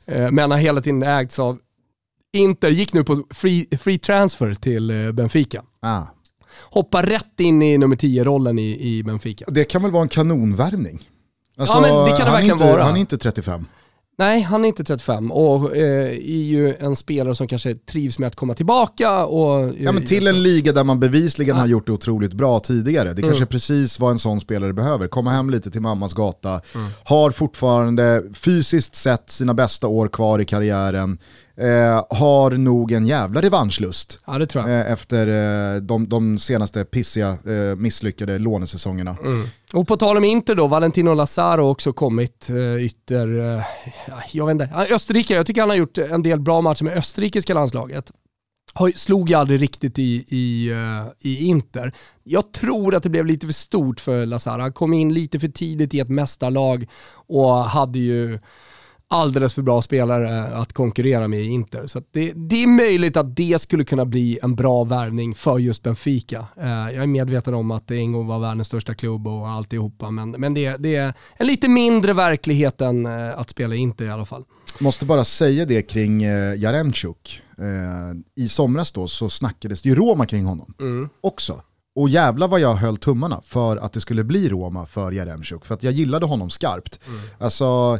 [0.06, 1.58] Eh, men har hela tiden ägts av
[2.32, 5.62] Inter, gick nu på free, free transfer till eh, Benfica.
[5.80, 6.02] Ah
[6.60, 9.44] hoppar rätt in i nummer 10-rollen i, i Benfica.
[9.48, 11.08] Det kan väl vara en kanonvärvning?
[11.58, 12.82] Alltså, ja men det kan det verkligen inte, vara.
[12.82, 13.66] Han är inte 35.
[14.18, 18.26] Nej, han är inte 35 och eh, är ju en spelare som kanske trivs med
[18.26, 19.24] att komma tillbaka.
[19.24, 21.60] Och, ja, men till en liga där man bevisligen ja.
[21.60, 23.08] har gjort det otroligt bra tidigare.
[23.08, 23.30] Det mm.
[23.30, 25.08] kanske är precis vad en sån spelare behöver.
[25.08, 26.86] Komma hem lite till mammas gata, mm.
[27.04, 31.18] har fortfarande fysiskt sett sina bästa år kvar i karriären
[31.56, 34.18] eh, har nog en jävla revanschlust.
[34.26, 34.80] Ja, det tror jag.
[34.80, 35.26] Eh, efter
[35.74, 39.16] eh, de, de, senaste pissiga, eh, misslyckade lånesäsongerna.
[39.24, 39.46] Mm.
[39.72, 43.56] Och på tal om Inter då, Valentino Lazaro har också kommit eh, ytter...
[43.56, 43.62] Eh,
[44.32, 44.94] jag vet inte.
[44.94, 48.12] Österrike, jag tycker han har gjort en del bra matcher med österrikiska landslaget
[48.94, 50.70] slog ju aldrig riktigt i, i,
[51.20, 51.92] i Inter.
[52.22, 54.60] Jag tror att det blev lite för stort för Lazaro.
[54.60, 56.86] Han kom in lite för tidigt i ett mästarlag
[57.26, 58.38] och hade ju
[59.12, 61.86] alldeles för bra spelare att konkurrera med i Inter.
[61.86, 65.82] Så det, det, är möjligt att det skulle kunna bli en bra värvning för just
[65.82, 66.46] Benfica.
[66.56, 70.10] Eh, jag är medveten om att det en gång var världens största klubb och alltihopa,
[70.10, 74.04] men, men det, det är en lite mindre verklighet än eh, att spela i Inter
[74.04, 74.44] i alla fall.
[74.80, 77.42] Måste bara säga det kring eh, Jaremchuk.
[78.36, 81.08] I somras då så snackades det ju Roma kring honom mm.
[81.20, 81.62] också.
[81.94, 85.74] Och jävla vad jag höll tummarna för att det skulle bli Roma för Jaremchuk, för
[85.74, 87.00] att jag gillade honom skarpt.
[87.06, 87.20] Mm.
[87.38, 87.98] Alltså,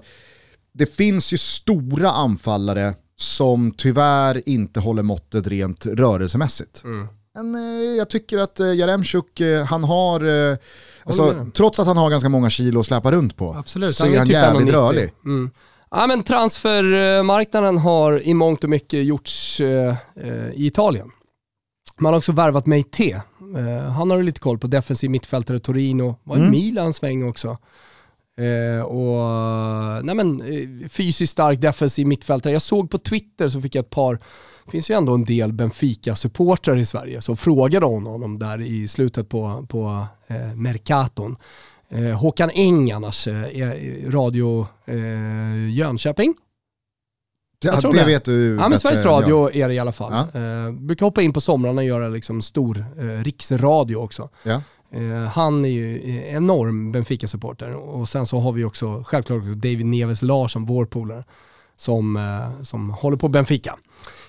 [0.75, 6.85] det finns ju stora anfallare som tyvärr inte håller måttet rent rörelsemässigt.
[6.85, 7.09] Mm.
[7.35, 10.57] Men eh, jag tycker att eh, Jaremchuk, eh, han har, eh,
[11.05, 13.97] alltså, trots att han har ganska många kilo att släpa runt på, Absolut.
[13.97, 15.13] så är han typ jävligt rörlig.
[15.25, 15.51] Mm.
[15.91, 21.11] Ja, men transfermarknaden har i mångt och mycket gjorts eh, eh, i Italien.
[21.99, 23.23] Man har också värvat Meite
[23.57, 26.51] Eh, han har du lite koll på, defensiv mittfältare Torino, var i Mm.
[26.51, 27.59] Milan sväng också.
[28.37, 32.53] Eh, och, nej men, eh, fysiskt stark defensiv mittfältare.
[32.53, 34.15] Jag såg på Twitter så fick jag ett par,
[34.65, 39.29] det finns ju ändå en del Benfica-supportrar i Sverige som frågade honom där i slutet
[39.29, 41.37] på, på eh, Mercaton.
[41.89, 46.35] Eh, Håkan Eng annars, eh, Radio eh, Jönköping.
[47.65, 48.05] Ja, det det.
[48.05, 49.05] vet du Ja men Sveriges.
[49.05, 50.29] Radio är det i alla fall.
[50.35, 50.41] Ja.
[50.41, 54.29] Eh, brukar hoppa in på somrarna och göra liksom stor eh, riksradio också.
[54.43, 54.63] Ja.
[54.93, 60.23] Eh, han är ju enorm Benfica-supporter och sen så har vi också självklart David Neves
[60.23, 61.25] Larsson, vår polare,
[61.77, 63.79] som, eh, som håller på Benfica.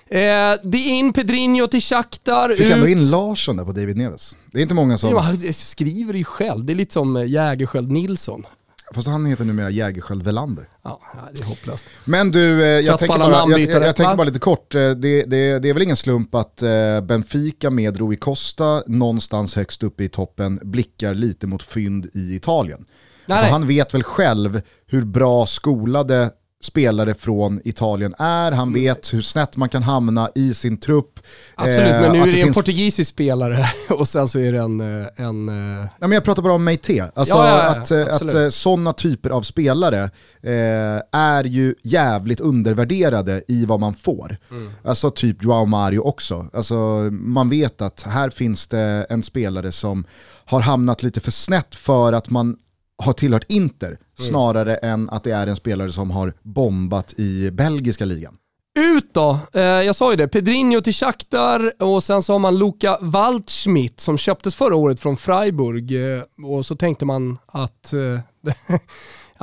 [0.06, 0.18] Eh,
[0.64, 2.48] det är in Pedrinho till Shakhtar.
[2.48, 2.72] Fick ut.
[2.72, 4.36] ändå in Larsson där på David Neves.
[4.52, 5.10] Det är inte många som...
[5.10, 8.46] Jo, han skriver ju själv, det är lite som eh, Jägerskiöld Nilsson.
[8.92, 10.68] Fast han heter numera Jägerskiöld Welander.
[10.82, 11.00] Ja,
[11.34, 11.86] det är hopplöst.
[12.04, 14.74] Men du, eh, jag Trött tänker, bara, jag, jag, jag tänker bara lite kort.
[14.74, 19.54] Eh, Det, det, det är väl ingen slump att eh, Benfica med Rui Costa någonstans
[19.56, 22.84] högst uppe i toppen blickar lite mot fynd i Italien.
[23.26, 26.30] Nej, alltså, han vet väl själv hur bra skolade
[26.64, 28.74] spelare från Italien är, han Mm.
[28.82, 31.20] vet hur snett man kan hamna i sin trupp.
[31.54, 34.58] Absolut, Eh, men nu är det en finns- portugisisk spelare och sen så är det
[34.58, 34.80] en...
[34.80, 37.10] eh, en eh, Nej, men jag pratar bara om Meite.
[37.14, 38.34] Alltså Ja, ja, ja, att, eh, absolut.
[38.34, 40.02] att sådana typer av spelare
[40.42, 44.36] eh, är ju jävligt undervärderade i vad man får.
[44.50, 44.70] Mm.
[44.84, 46.46] Alltså typ Joao Mario också.
[46.52, 46.74] Alltså,
[47.12, 50.04] man vet att här finns det en spelare som
[50.46, 52.56] har hamnat lite för snett för att man
[53.02, 53.98] har tillhört Inter, Mm.
[54.30, 58.36] snarare än att det är en spelare som har bombat i belgiska ligan.
[58.78, 62.58] Ut då, eh, jag sa ju det, Pedrinho till Shakhtar och sen så har man
[62.58, 68.20] Luka Waldschmidt som köptes förra året från Freiburg eh, och så tänkte man att eh,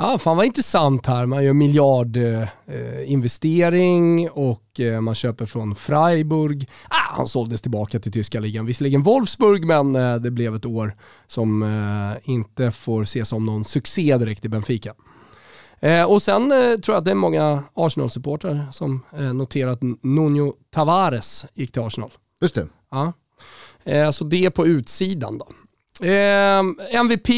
[0.02, 6.68] ja, fan vad intressant här, man gör miljardinvestering eh, och eh, man köper från Freiburg.
[6.88, 10.96] Ah, han såldes tillbaka till tyska ligan, visserligen Wolfsburg men eh, det blev ett år
[11.26, 14.94] som eh, inte får ses som någon succé direkt i Benfica.
[15.80, 19.00] Eh, och sen eh, tror jag att det är många Arsenal-supportrar som
[19.34, 22.10] noterar att Nuno Tavares gick till Arsenal.
[22.40, 22.68] Just det.
[22.90, 23.12] Ja.
[24.12, 25.48] Så det är på utsidan då.
[26.92, 27.28] MVP,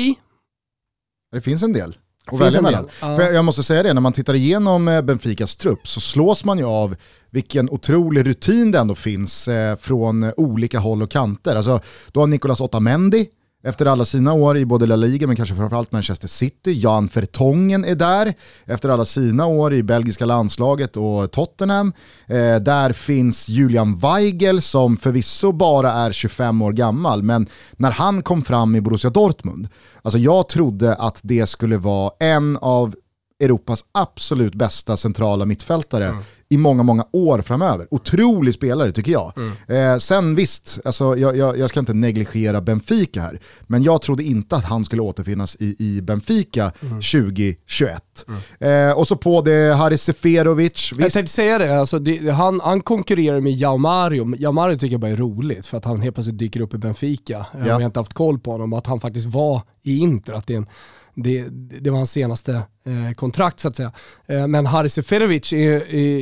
[1.33, 1.97] Det finns en del
[2.31, 2.89] Finns välja mellan.
[3.01, 3.17] ja.
[3.17, 6.59] För jag- måste säga det, när man tittar igenom eh, Benficas trupp så slås man
[6.59, 6.97] ju av
[7.31, 11.57] vilken otrolig rutin det ändå finns eh, från olika håll och kanter.
[11.57, 11.81] Alltså,
[12.13, 13.27] du har Nicolas Otamendi,
[13.65, 16.73] efter alla sina år i både La Liga men kanske framförallt Manchester City.
[16.73, 21.93] Jan Vertongen är där, efter alla sina år i belgiska landslaget och Tottenham.
[22.27, 28.23] Eh, där finns Julian Weigel som förvisso bara är 25 år gammal, men när han
[28.23, 29.69] kom fram i Borussia Dortmund,
[30.03, 32.95] alltså jag trodde att det skulle vara en av
[33.41, 36.23] Europas absolut bästa centrala mittfältare mm
[36.55, 37.87] i många, många år framöver.
[37.91, 39.33] Otrolig spelare tycker jag.
[39.69, 44.23] Eh, sen visst, alltså, jag, jag, jag ska inte negligera Benfica här, men jag trodde
[44.23, 48.27] inte att han skulle återfinnas i, i Benfica 2021.
[48.61, 52.61] Eh, och så på det Haris Seferovic, jag visst, tänkte säga det, alltså det han,
[52.65, 54.35] han konkurrerar med Jao Mario.
[54.39, 56.79] Jao Mario tycker jag bara är roligt för att han helt plötsligt dyker upp i
[56.79, 57.47] Benfica.
[57.59, 57.75] Jag Ja.
[57.75, 60.33] har inte haft koll på honom att han faktiskt var i Inter.
[60.33, 60.67] Att det, är en,
[61.15, 61.45] det,
[61.81, 63.93] det var hans senaste eh, kontrakt så att säga.
[64.27, 65.53] Eh, men Haris Seferovic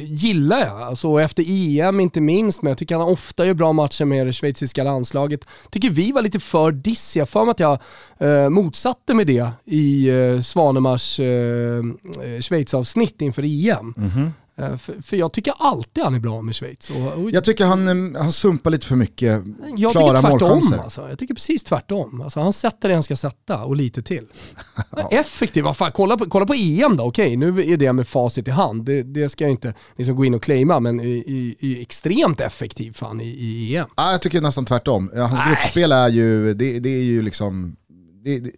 [0.05, 4.05] gillar jag, alltså, efter EM inte minst, men jag tycker han ofta gör bra matcher
[4.05, 5.40] med det schweiziska landslaget.
[5.70, 7.78] Tycker vi var lite för dissiga, för mig att jag
[8.18, 13.94] eh, motsatte mig det i eh, Svanemars eh, eh Schweiz-avsnitt inför EM.
[13.96, 14.33] Eh, mhm.
[14.79, 16.90] För, för jag tycker alltid han är bra med Schweiz.
[16.90, 19.42] Och, och jag tycker han, eh, han sumpar lite för mycket
[19.77, 20.79] jag klara tycker tvärtom målchanser.
[20.79, 21.09] alltså.
[21.09, 22.20] Jag tycker precis tvärtom.
[22.20, 24.27] Alltså, han sätter det han ska sätta och lite till.
[25.11, 28.48] Effektiv, vad fan, kolla på, kolla på EM då, okej nu är det med facit
[28.48, 28.85] i hand.
[28.85, 32.40] Det, det ska jag inte liksom gå in och claima, men i, i, i extremt
[32.40, 33.87] effektiv fan i, i EM.
[33.96, 35.11] Ja, jag tycker nästan tvärtom.
[35.14, 35.48] Ja, Hans Nej.
[35.48, 37.77] gruppspel är ju, det, det är ju liksom,
[38.25, 38.51] det,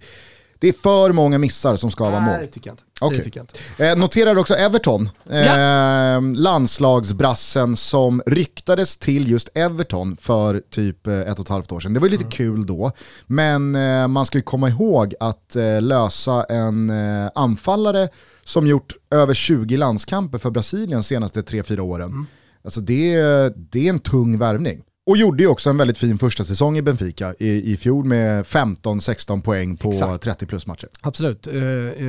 [0.64, 2.32] det, är för många missar som ska vara mål.
[2.32, 2.82] Nej, det tycker jag inte.
[3.00, 3.18] Okej.
[3.18, 3.86] Det tycker inte.
[3.86, 11.38] Eh, noterar också Everton, eh, landslagsbrassen som ryktades till just Everton för typ eh, ett
[11.38, 11.94] och ett halvt år sedan.
[11.94, 12.92] Det var ju lite kul då,
[13.26, 18.08] men eh, man ska ju komma ihåg att eh, lösa en eh, anfallare
[18.44, 22.26] som gjort över 20 landskamper för Brasilien de senaste 3-4 åren.
[22.64, 23.22] Alltså det,
[23.56, 24.82] det är en tung värvning.
[25.06, 28.44] Och gjorde ju också en väldigt fin första säsong i Benfica i, i fjol med
[28.44, 30.22] 15-16 poäng på Exakt.
[30.24, 30.88] 30 plus matcher.
[31.00, 31.54] Absolut, eh,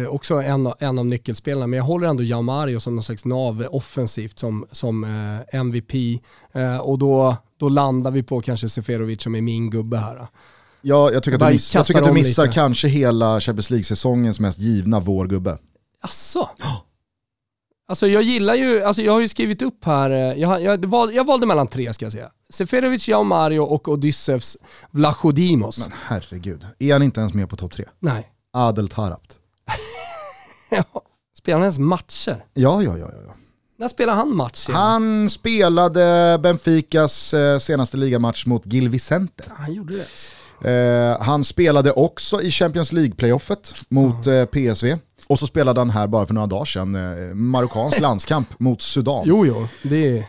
[0.01, 3.03] eh, också en, av- en av nyckelspelarna, men jag håller ändå Jao Mario som någon
[3.03, 5.93] slags nav offensivt som, som eh, MVP.
[6.53, 10.27] Eh, och då, då landar vi på kanske Seferovic som är min gubbe här.
[10.81, 12.53] Ja, jag tycker att du, miss, jag tycker att du missar lite.
[12.55, 15.57] kanske hela Champions League-säsongens mest givna vår gubbe.
[16.01, 16.49] Asså?
[17.87, 21.25] Alltså jag gillar ju, alltså jag har ju skrivit upp här, eh, jag, jag, jag
[21.27, 22.31] valde mellan tre ska jag säga.
[22.49, 24.57] Seferovic, Jao Mario och Odysseus
[24.91, 25.79] Vlachodimos.
[25.79, 27.85] Men herregud, är han inte ens med på topp tre?
[27.99, 28.31] Nej.
[28.53, 29.39] Adel Tarabt.
[30.69, 30.83] ja.
[31.37, 32.45] Spelar han ens matcher?
[32.53, 33.07] Ja, ja, ja.
[33.27, 33.35] ja.
[33.77, 34.81] När spelade han match senast?
[34.81, 39.43] Han spelade Benficas eh, senaste ligamatch mot Gil Vicente.
[39.55, 40.05] Han gjorde det.
[40.61, 44.97] Eh, han spelade också i Champions League-playoffet mot eh, PSV.
[45.27, 49.23] Och så spelade han här bara för några dagar sedan, eh, marockansk landskamp mot Sudan.
[49.25, 50.25] Jo, jo, det,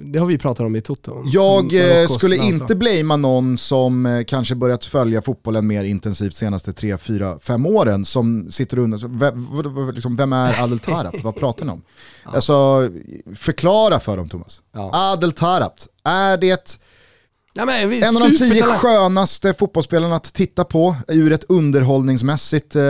[0.00, 1.22] det har vi pratat om i Toto.
[1.26, 6.72] Jag eh, skulle inte blamea någon som eh, kanske börjat följa fotbollen mer intensivt senaste
[6.72, 11.14] 3, 4, 5 åren som sitter under, vem, liksom, vem är Adel Tarat?
[11.22, 11.82] Vad pratar ni om?
[12.24, 12.30] Ja.
[12.30, 12.88] Alltså,
[13.34, 14.62] förklara för dem Thomas.
[14.72, 14.90] Ja.
[14.92, 16.78] Adel Tarat, är det
[17.56, 22.82] Ja, men, en av de tio skönaste fotbollsspelarna att titta på ur ett underhållningsmässigt eh,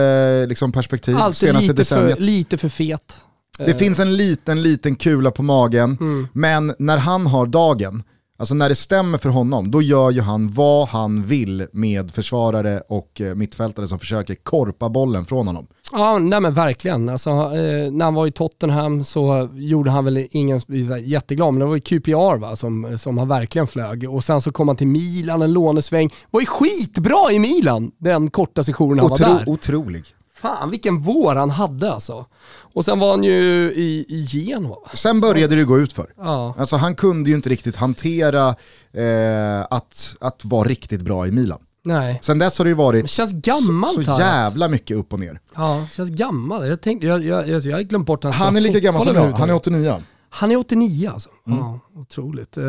[0.49, 2.17] liksom perspektiv Alltid senaste lite decenniet.
[2.17, 3.21] För, lite för fet.
[3.59, 3.77] Det uh.
[3.77, 6.29] finns en liten, liten kula på magen, mm.
[6.33, 8.03] men när han har dagen,
[8.39, 12.83] Alltså när det stämmer för honom, då gör ju han vad han vill med försvarare
[12.89, 15.67] och eh, mittfältare som försöker korpa bollen från honom.
[15.92, 17.09] Ja, nej men verkligen.
[17.09, 20.61] Alltså, eh, när han var i Tottenham så gjorde han väl ingen
[21.01, 24.11] jätteglad, men det var ju QPR va, som, som han verkligen flög.
[24.11, 26.14] Och sen så kom han till Milan, en lånesväng.
[26.31, 29.49] Var ju skitbra i Milan, den korta sessionen han Otro, var där.
[29.49, 30.05] Otrolig.
[30.35, 32.27] Fan vilken vår han hade alltså.
[32.75, 34.77] Och sen var han ju i, i Genua.
[34.94, 36.12] Sen började det gå ut för.
[36.16, 36.55] Ja.
[36.59, 38.49] Alltså han kunde ju inte riktigt hantera
[38.92, 41.59] eh, att, att vara riktigt bra i Milan.
[41.87, 42.18] Nej.
[42.22, 45.40] Sen dess har det ju varit känns gammalt, så, så jävla mycket upp och ner.
[45.55, 46.68] Ja, känns gammal.
[46.68, 49.33] Jag, tänkte, jag, jag, jag, jag glömt bort hans Han är lika gammal som jag,
[49.33, 50.03] han är 89.
[50.31, 51.29] Han är 89 alltså.
[51.46, 51.59] Mm.
[51.59, 52.57] Ja, otroligt.
[52.57, 52.64] Eh,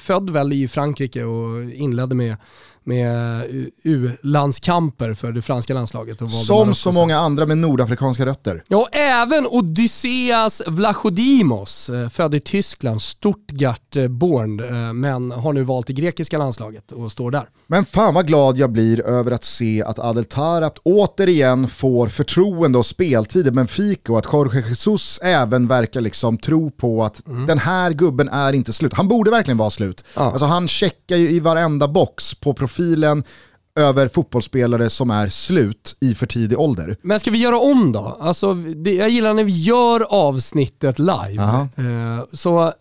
[0.00, 2.36] född väl i Frankrike och inledde med
[2.88, 3.44] med
[3.82, 6.22] U-landskamper för det franska landslaget.
[6.22, 8.64] Och Som så många andra med nordafrikanska rötter.
[8.68, 15.92] Ja, även Odysseas Vlachodimos, eh, född i Tyskland, Stuttgart-born, eh, men har nu valt det
[15.92, 17.48] grekiska landslaget och står där.
[17.66, 22.78] Men fan vad glad jag blir över att se att Adel Tarabt återigen får förtroende
[22.78, 27.46] och speltid i Benfica och att Jorge Jesus även verkar liksom tro på att mm.
[27.46, 28.94] den här gubben är inte slut.
[28.94, 30.04] Han borde verkligen vara slut.
[30.16, 30.22] Ja.
[30.22, 33.24] Alltså han checkar ju i varenda box på profilen
[33.76, 36.96] över fotbollsspelare som är slut i för tidig ålder.
[37.02, 38.16] Men ska vi göra om då?
[38.20, 41.42] Alltså, det, jag gillar när vi gör avsnittet live.
[41.76, 42.72] Eh, så eh,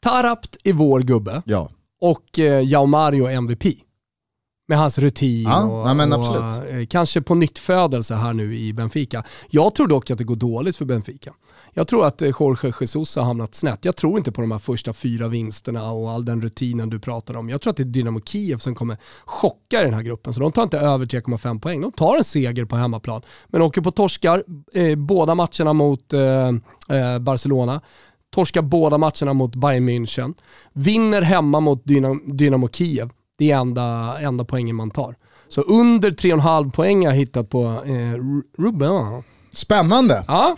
[0.00, 1.70] Tarapt är vår gubbe ja.
[2.00, 3.64] och eh, Jao Mario MVP
[4.68, 8.72] med hans rutin ja, och, nej, och eh, kanske på nytt födelse här nu i
[8.72, 9.24] Benfica.
[9.50, 11.32] Jag tror dock att det går dåligt för Benfica.
[11.78, 13.84] Jag tror att eh, Jorge Jesus har hamnat snett.
[13.84, 17.36] Jag tror inte på de här första fyra vinsterna och all den rutinen du pratar
[17.36, 17.48] om.
[17.48, 20.34] Jag tror att det är Dynamo Kiev som kommer chocka i den här gruppen.
[20.34, 21.80] Så de tar inte över 3,5 poäng.
[21.80, 23.22] De tar en seger på hemmaplan.
[23.46, 26.48] Men åker på torskar eh, båda matcherna mot eh,
[26.98, 27.80] eh, Barcelona
[28.30, 30.34] torskar båda matcherna mot Bayern München,
[30.72, 33.10] vinner hemma mot Dynamo, Dynamo Kiev.
[33.38, 35.14] Det är enda, enda poängen man tar.
[35.48, 38.14] Så under 3,5 poäng har jag hittat på eh,
[38.62, 39.22] Ruben.
[39.52, 40.24] Spännande!
[40.28, 40.56] Ja.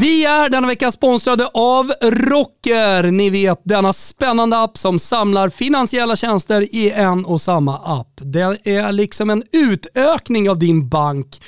[0.00, 3.10] Vi är denna vecka sponsrade av Rocker.
[3.10, 8.20] Ni vet denna spännande app som samlar finansiella tjänster i en och samma app.
[8.20, 11.40] Det är liksom en utökning av din bank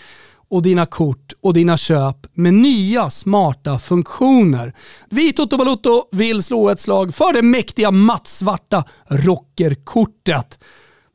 [0.48, 4.74] och dina kort och dina köp med nya smarta funktioner.
[5.10, 10.58] Vi i Toto Balotto vill slå ett slag för det mäktiga mattsvarta Rockerkortet.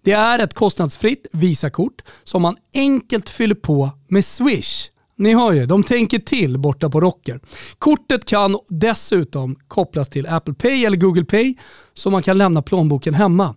[0.04, 4.90] Det är ett kostnadsfritt Visakort som man enkelt fyller på med Swish.
[5.18, 7.40] Ni hör ju, de tänker till borta på Rocker.
[7.78, 11.56] Kortet kan dessutom kopplas till Apple Pay eller Google Pay
[11.94, 13.56] så man kan lämna plånboken hemma.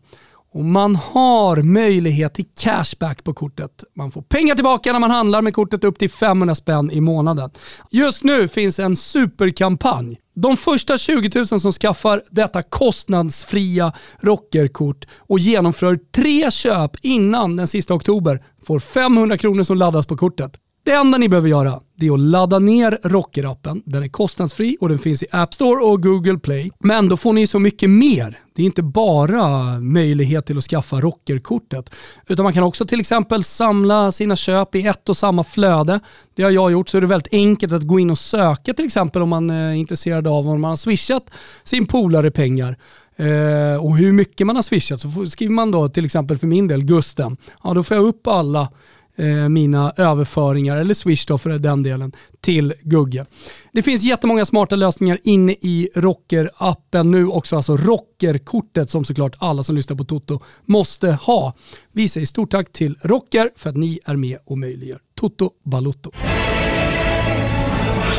[0.53, 3.85] Och man har möjlighet till cashback på kortet.
[3.97, 7.51] Man får pengar tillbaka när man handlar med kortet upp till 500 spänn i månaden.
[7.91, 10.19] Just nu finns en superkampanj.
[10.35, 17.67] De första 20 000 som skaffar detta kostnadsfria rockerkort och genomför tre köp innan den
[17.67, 20.61] sista oktober får 500 kronor som laddas på kortet.
[20.85, 23.83] Det enda ni behöver göra det är att ladda ner Rocker-appen.
[23.87, 26.71] Den är kostnadsfri och den finns i App Store och Google Play.
[26.79, 28.41] Men då får ni så mycket mer.
[28.55, 31.91] Det är inte bara möjlighet till att skaffa Rocker-kortet.
[32.27, 36.01] Utan man kan också till exempel samla sina köp i ett och samma flöde.
[36.35, 38.85] Det har jag gjort så är det väldigt enkelt att gå in och söka till
[38.85, 41.31] exempel om man är intresserad av om man har swishat
[41.65, 42.77] sin polare pengar.
[43.17, 46.69] Eh, och hur mycket man har swishat så skriver man då till exempel för min
[46.69, 47.37] del Gusten.
[47.63, 48.69] Ja, då får jag upp alla
[49.17, 53.27] eh, mina överföringar, eller Swish då för den delen, till Gugge.
[53.73, 59.63] Det finns jättemånga smarta lösningar inne i Rocker-appen nu också, alltså Rocker-kortet som såklart alla
[59.63, 61.53] som lyssnar på Toto måste ha.
[61.93, 65.51] Vi säger stort tack till Rocker för att ni är med och möjliggör Toto.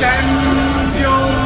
[0.00, 1.36] Champion.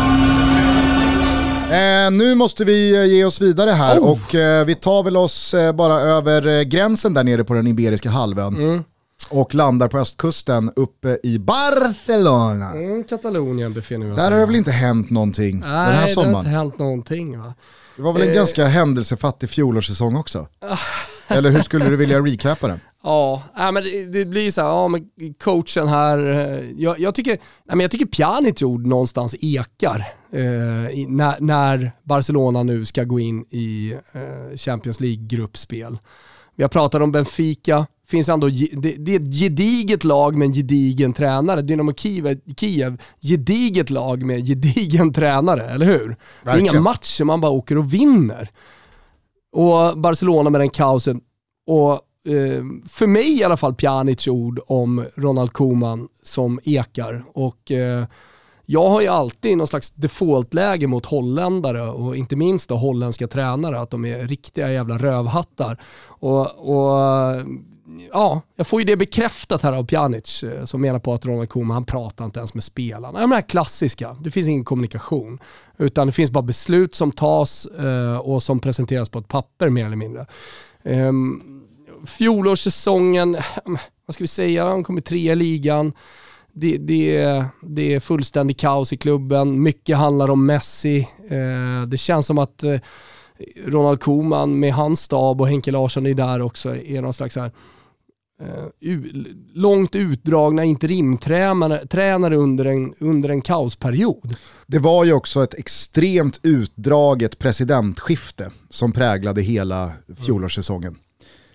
[1.70, 4.11] Eh, nu måste vi eh, ge oss vidare här Oh.
[4.11, 7.66] och eh, vi tar väl oss eh, bara över eh, gränsen där nere på den
[7.66, 8.57] Iberiska halvön.
[8.57, 8.84] Mm.
[9.29, 12.71] Och landar på östkusten uppe i Barcelona.
[12.73, 15.93] Mm, Katalonien befinner vi oss Där har det väl inte hänt någonting Nej, den här
[15.95, 16.37] det har sommaren?
[16.37, 17.55] inte hänt någonting va.
[17.97, 18.35] Det var väl en Eh.
[18.35, 20.49] ganska händelsefattig fjolårssäsong också?
[21.29, 22.81] Eller hur skulle du vilja recapa den?
[23.03, 25.09] Ja, nej, men det, det blir så här, ja men
[25.45, 30.41] coachen här, eh, jag, jag, tycker, nej, men jag tycker Pjanic ord någonstans ekar eh,
[30.91, 35.99] i, när, när Barcelona nu ska gå in i eh, Champions League-gruppspel.
[36.57, 40.53] Vi har pratat om Benfica, finns ändå, det, det är ett gediget lag med en
[40.53, 41.63] gedigen tränare.
[41.63, 46.17] Dynamo Kiev, Kiev gediget lag med gedigen tränare, eller hur?
[46.45, 48.51] Det är inga matcher man bara åker och vinner.
[49.53, 51.21] Och Barcelona med den kaosen.
[51.67, 51.93] Och
[52.33, 57.25] eh, för mig i alla fall Pjanic ord om Ronald Koeman som ekar.
[57.35, 58.05] Och eh,
[58.73, 63.81] jag har ju alltid någon slags defaultläge mot holländare och inte minst då holländska tränare,
[63.81, 65.83] att de är riktiga jävla rövhattar.
[66.03, 67.01] Och, och
[68.12, 71.49] ja, jag får ju det bekräftat här av Pjanic eh, som menar på att Ronald
[71.49, 73.20] Koeman, han pratar inte ens med spelarna.
[73.20, 75.38] De här klassiska, det finns ingen kommunikation.
[75.78, 79.86] Utan det finns bara beslut som tas eh, och som presenteras på ett papper mer
[79.86, 80.26] eller mindre.
[80.82, 81.43] Ehm,
[82.07, 83.43] fjolårssäsongen, eh,
[84.07, 85.93] vad ska vi säga, de kommer trea i ligan.
[86.53, 91.09] Det, det, det är fullständig kaos i klubben, mycket handlar om Messi.
[91.88, 92.64] Det känns som att
[93.66, 97.45] Ronald Koeman med hans stab och Henke Larsson är där också, är någon slags här,
[97.47, 97.51] eh,
[99.55, 104.36] långt utdragna interimtränare tränare under en, under en kaosperiod.
[104.66, 109.93] Det var ju också ett extremt utdraget presidentskifte som präglade hela
[110.26, 110.97] fjolårssäsongen.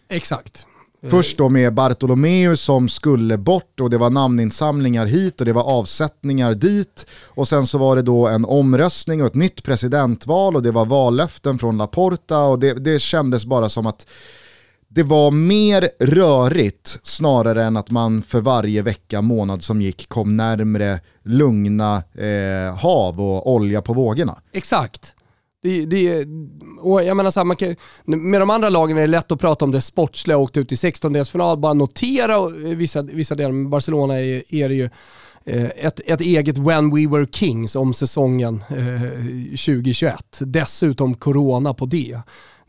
[0.09, 0.67] Exakt.
[1.09, 5.63] Först då med Bartolomeu som skulle bort och det var namninsamlingar hit och det var
[5.63, 7.05] avsättningar dit.
[7.27, 10.85] Och sen så var det då en omröstning och ett nytt presidentval och det var
[10.85, 14.07] vallöften från Laporta och det, det kändes bara som att
[14.95, 20.37] det var mer rörigt snarare än att man för varje vecka, månad som gick kom
[20.37, 24.39] närmre lugna eh, hav och olja på vågorna.
[24.51, 25.13] Exakt.
[25.63, 26.27] Det, det,
[26.81, 27.75] och jag menar så här, man kan,
[28.05, 30.75] med de andra lagen är det lätt att prata om det sportsliga, åkt ut i
[30.75, 34.89] 16-delsfinal, bara notera vissa, vissa delar, med Barcelona är, är det ju
[35.45, 39.01] eh, ett, ett eget When We Were Kings om säsongen eh,
[39.49, 40.15] 2021.
[40.39, 42.19] Dessutom corona på det.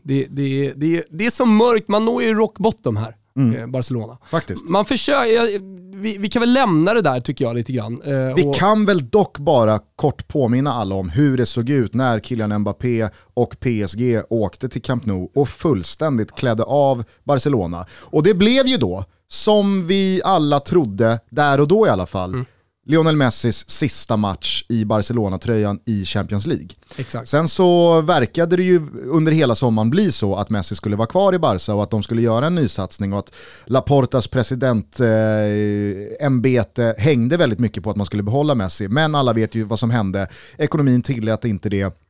[0.07, 3.15] Det, det, det, det är så mörkt, man når ju rock bottom här,
[3.57, 4.17] eh, Barcelona.
[4.31, 4.69] Faktiskt.
[4.69, 5.59] Man försöker,
[6.01, 8.01] vi, vi kan väl lämna det där tycker jag lite grann.
[8.05, 11.93] Eh, Vi och- kan väl dock bara kort påminna alla om hur det såg ut
[11.93, 17.85] när Kylian Mbappé och PSG åkte till Camp Nou och fullständigt klädde av Barcelona.
[17.91, 22.45] Och det blev ju då, som vi alla trodde, där och då i alla fall,
[22.87, 26.67] Lionel Messis sista match i Barcelona-tröjan i Champions League.
[26.97, 27.29] Exakt.
[27.29, 31.35] Sen så verkade det ju under hela sommaren bli så att Messi skulle vara kvar
[31.35, 33.33] i Barca och att de skulle göra en nysatsning och att
[33.65, 38.87] Laportas presidentämbete eh, hängde väldigt mycket på att man skulle behålla Messi.
[38.87, 40.27] Men alla vet ju vad som hände.
[40.57, 42.06] Ekonomin tillät inte det.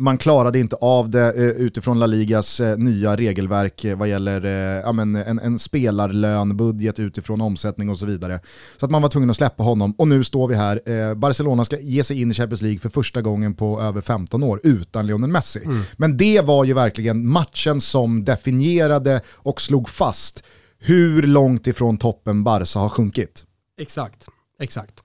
[0.00, 4.40] Man klarade inte av det eh, utifrån La Ligas eh, nya regelverk eh, vad gäller
[4.80, 8.40] ja, men en, en spelarlönbudget utifrån omsättning och så vidare.
[8.76, 11.14] Så att man var tvungen att släppa honom och nu står vi här.
[11.14, 14.60] Barcelona ska ge sig in i Champions League för första gången på över 15 år
[14.62, 15.60] utan Lionel Messi.
[15.96, 20.42] Men det var ju verkligen matchen som definierade och slog fast
[20.78, 23.44] hur långt ifrån toppen Barca har sjunkit.
[23.80, 24.26] Exakt,
[24.60, 25.02] exakt.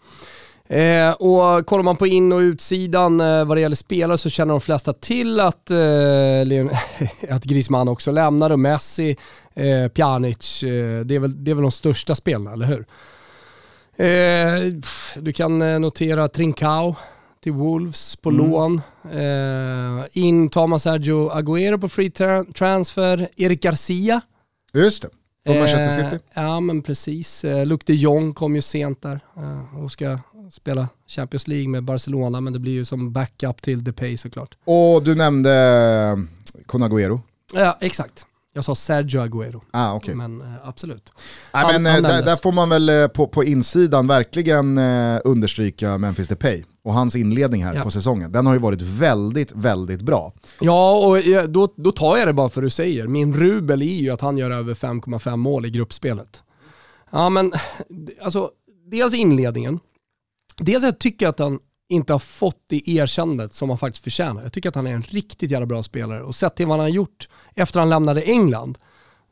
[0.67, 4.53] Eh, och kollar man på in och utsidan eh, vad det gäller spelare så känner
[4.53, 5.77] de flesta till att, eh,
[6.45, 6.69] Leon,
[7.29, 9.17] att Griezmann också lämnar och Messi,
[9.53, 12.85] eh, Pjanic, eh, det, är väl, det är väl de största spelarna, eller hur?
[13.97, 14.73] Eh,
[15.21, 16.95] du kan eh, notera Trincao
[17.43, 18.81] till Wolves på lån.
[19.03, 23.27] Eh, in tar man Sergio Agüero på free tra- transfer.
[23.37, 24.21] Erik Garcia.
[24.73, 25.09] Just det,
[25.45, 26.23] från Manchester City.
[26.33, 27.43] Ja men precis.
[27.43, 29.19] Eh, Luc de Jong kom ju sent där
[29.83, 30.19] och ska
[30.51, 34.57] spela Champions League med Barcelona men det blir ju som backup till Depay såklart.
[34.63, 35.51] Och du nämnde
[36.17, 37.19] eh, Kun Agüero.
[37.53, 38.25] Ja exakt.
[38.53, 39.61] Jag sa Sergio Agüero.
[39.71, 40.15] Ah, okay.
[40.15, 41.13] Men eh, absolut.
[41.53, 44.77] Nej, Han- men, han eh, där, där får man väl eh, på, på insidan verkligen
[44.77, 47.83] eh, understryka Memphis Depay och hans inledning här Ja.
[47.83, 48.31] på säsongen.
[48.31, 50.33] Den har ju varit väldigt, väldigt bra.
[50.61, 53.07] Ja och eh, då, då tar jag det bara för du säger.
[53.07, 56.43] Min rubel är ju att han gör över 5,5 mål i gruppspelet.
[57.11, 57.53] Ja men
[58.21, 58.49] alltså
[58.91, 59.79] dels inledningen.
[60.57, 64.43] Dels jag tycker att han inte har fått det erkännandet som han faktiskt förtjänar.
[64.43, 66.79] Jag tycker att han är en riktigt jävla bra spelare och sett till vad han
[66.85, 68.77] har gjort efter han lämnade England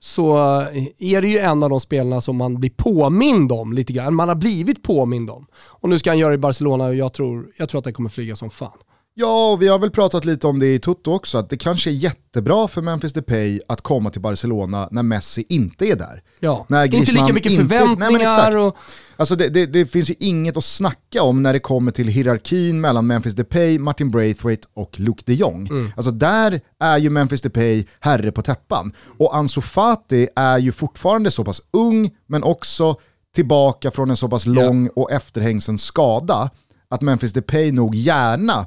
[0.04, 3.94] så eh, är det ju en av de spelarna som man blir påmind om lite
[3.94, 4.16] grann.
[4.16, 5.48] Man har blivit påmind om.
[5.56, 7.94] Och nu ska han göra det i Barcelona och jag tror, jag tror att det
[7.94, 8.78] kommer flyga som fan.
[9.16, 11.90] Ja, och vi har väl pratat lite om det i Toto också, att det kanske
[11.90, 16.24] är jättebra för Memphis Depay att komma till Barcelona när Messi inte är där.
[16.40, 16.66] Ja.
[16.70, 18.00] När inte lika Griezmann mycket inte- förväntningar.
[18.00, 18.56] Nej, men exakt.
[18.56, 18.78] och,
[19.16, 22.82] Alltså det, det, det finns ju inget att snacka om när det kommer till hierarkin
[22.82, 25.68] mellan Memphis Depay, Martin Braithwaite och Luke de Jong.
[25.68, 25.92] Mm.
[25.96, 28.94] Alltså där är ju Memphis Depay herre på täppan.
[29.18, 32.96] Och Ansu Fati är ju fortfarande så pass ung, men också
[33.36, 36.50] tillbaka från en så pass lång och efterhängsen skada,
[36.90, 38.66] att Memphis Depay nog gärna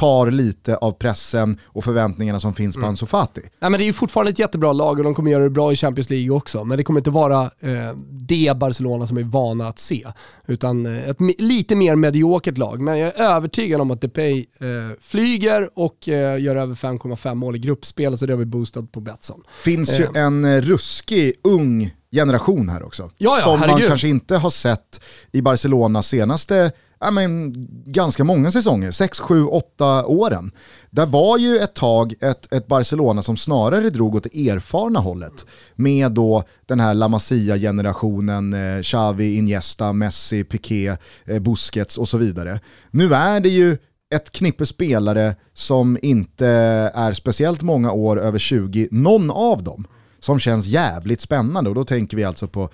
[0.00, 3.40] tar lite av pressen och förväntningarna som finns på Ansu Fati.
[3.40, 5.72] nej, men det är ju fortfarande ett jättebra lag och de kommer göra det bra
[5.72, 6.64] i Champions League också.
[6.64, 10.06] Men det kommer inte vara eh, det Barcelona som är vana att se.
[10.46, 12.80] Utan eh, ett lite mer mediokert lag.
[12.80, 14.66] Men jag är övertygad om att Depay eh,
[15.00, 18.18] flyger och eh, gör över 5,5 mål i gruppspel.
[18.18, 19.42] Så det har vi boostat på Betsson.
[19.64, 23.02] finns ju en eh, ruskig ung generation här också.
[23.02, 23.88] Ja, ja, som man herregud.
[23.88, 25.00] kanske inte har sett
[25.32, 27.52] i Barcelona senaste ja, men,
[27.84, 30.52] ganska många säsonger, 6, 7, 8 åren.
[30.90, 35.46] Där var ju ett tag ett, ett Barcelona som snarare drog åt det erfarna hållet.
[35.74, 42.18] Med då den här La Masia-generationen, eh, Xavi, Iniesta, Messi, Piqué, eh, Busquets och så
[42.18, 42.60] vidare.
[42.90, 43.78] Nu är det ju
[44.14, 46.46] ett knippe spelare som inte
[46.94, 49.86] är speciellt många år över 20, någon av dem,
[50.20, 51.70] som känns jävligt spännande.
[51.70, 52.68] Och då tänker vi alltså på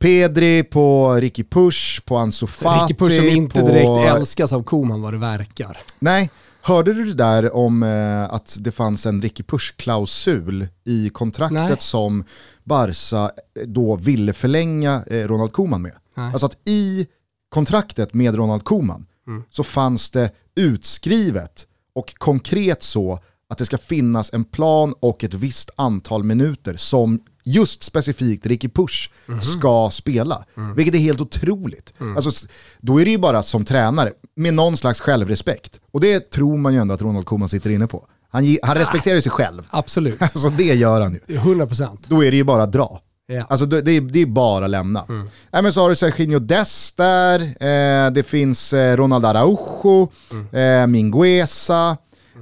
[0.00, 2.82] Pedri, på Ricky Push, på Ansu Fati.
[2.82, 3.66] Ricky Push som inte på...
[3.66, 5.78] direkt älskas av Koman vad det verkar.
[5.98, 6.30] Nej,
[6.62, 11.76] hörde du det där om eh, att det fanns en Ricky Push-klausul i kontraktet Nej.
[11.78, 12.24] som
[12.64, 13.30] Barca
[13.60, 15.94] eh, då ville förlänga eh, Ronald Koeman med?
[16.14, 16.32] Nej.
[16.32, 17.06] Alltså att i
[17.48, 19.42] kontraktet med Ronald Koeman Mm.
[19.50, 25.34] så fanns det utskrivet och konkret så att det ska finnas en plan och ett
[25.34, 27.20] visst antal minuter som
[27.50, 29.40] just specifikt Ricky Push Mhm.
[29.40, 30.44] ska spela.
[30.56, 30.74] Mm.
[30.74, 31.94] Vilket är helt otroligt.
[32.16, 32.46] Alltså, s-
[32.80, 35.80] då är det ju bara som tränare, med någon slags självrespekt.
[35.92, 38.06] Och det tror man ju ändå att Ronald Koeman sitter inne på.
[38.32, 39.62] Han, han respekterar ju sig själv.
[39.70, 40.16] Absolut.
[40.22, 41.36] Alltså det gör han ju.
[41.38, 41.98] 100%.
[42.08, 43.00] Då är det ju bara att dra.
[43.26, 43.46] Ja.
[43.48, 45.04] Alltså det, det, är, det är bara att lämna.
[45.08, 45.30] Mm.
[45.52, 50.08] Nej, men så har du Serginho Dest där, eh, det finns eh, Ronald Araujo,
[50.52, 51.96] eh, Mingueza.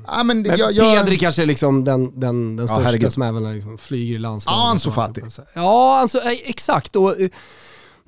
[0.06, 0.42] Ja, men.
[0.42, 3.12] Men jag, jag, Pedri kanske är liksom den, den, den största herregud.
[3.12, 4.58] som även liksom flyger i landslaget.
[4.58, 5.22] Ja, Ansu Fati.
[5.54, 6.96] Ja, alltså, exakt.
[6.96, 7.28] Och, eh,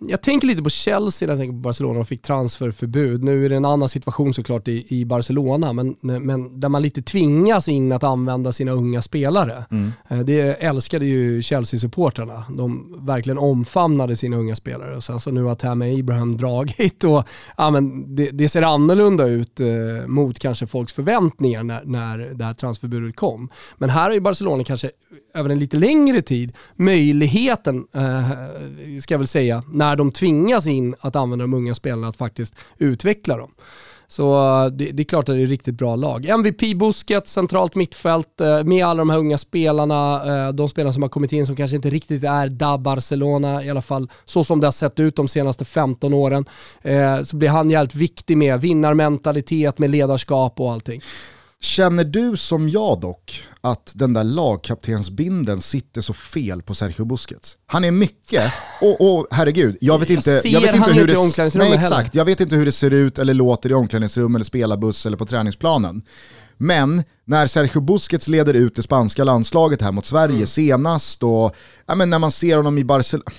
[0.08, 3.22] jag tänker lite på Chelsea när jag tänker på Barcelona och fick transferförbud.
[3.24, 7.02] Nu är det en annan situation såklart i, i Barcelona, men, men där man lite
[7.02, 9.64] tvingas in att använda sina unga spelare.
[9.70, 9.92] Mm.
[10.08, 12.44] Eh, Det älskade ju Chelsea-supportrarna.
[12.56, 14.96] De verkligen omfamnade sina unga spelare.
[14.96, 17.24] Och sen så nu har Tammy Abraham dragit och
[17.56, 19.66] ja, men det, det ser annorlunda ut eh,
[20.06, 23.48] mot kanske folks förväntningar när, när det här transferbudet kom.
[23.78, 24.90] Men här har ju Barcelona kanske
[25.34, 28.30] över en lite längre tid möjligheten, eh,
[29.00, 32.54] ska jag väl säga, när de tvingas in att använda de unga spelarna att faktiskt
[32.78, 33.50] utveckla dem.
[34.10, 36.26] Så eh, det, det är klart att det är ett riktigt bra lag.
[36.26, 41.08] MVP-busket, centralt mittfält, eh, med alla de här unga spelarna, eh, de spelarna som har
[41.08, 44.66] kommit in som kanske inte riktigt är da Barcelona, i alla fall så som det
[44.66, 46.44] har sett ut de senaste 15 åren.
[47.24, 51.00] Så blir han jävligt viktig med vinnarmentalitet, med ledarskap och allting.
[51.62, 57.56] Känner du som jag dock att den där lagkaptensbinden sitter så fel på Sergio Busquets?
[57.66, 61.24] Han är mycket, och, och herregud, jag vet Jag inte, ser jag vet inte hur
[61.24, 64.34] inte det, nej, exakt, jag vet inte hur det ser ut eller låter i omklädningsrum
[64.34, 66.02] eller spelarbuss eller på träningsplanen.
[66.56, 70.46] Men när Sergio Busquets leder ut det spanska landslaget här mot Sverige Mm.
[70.46, 71.56] senast och
[71.86, 73.30] ja, men när man ser honom i Barcelona,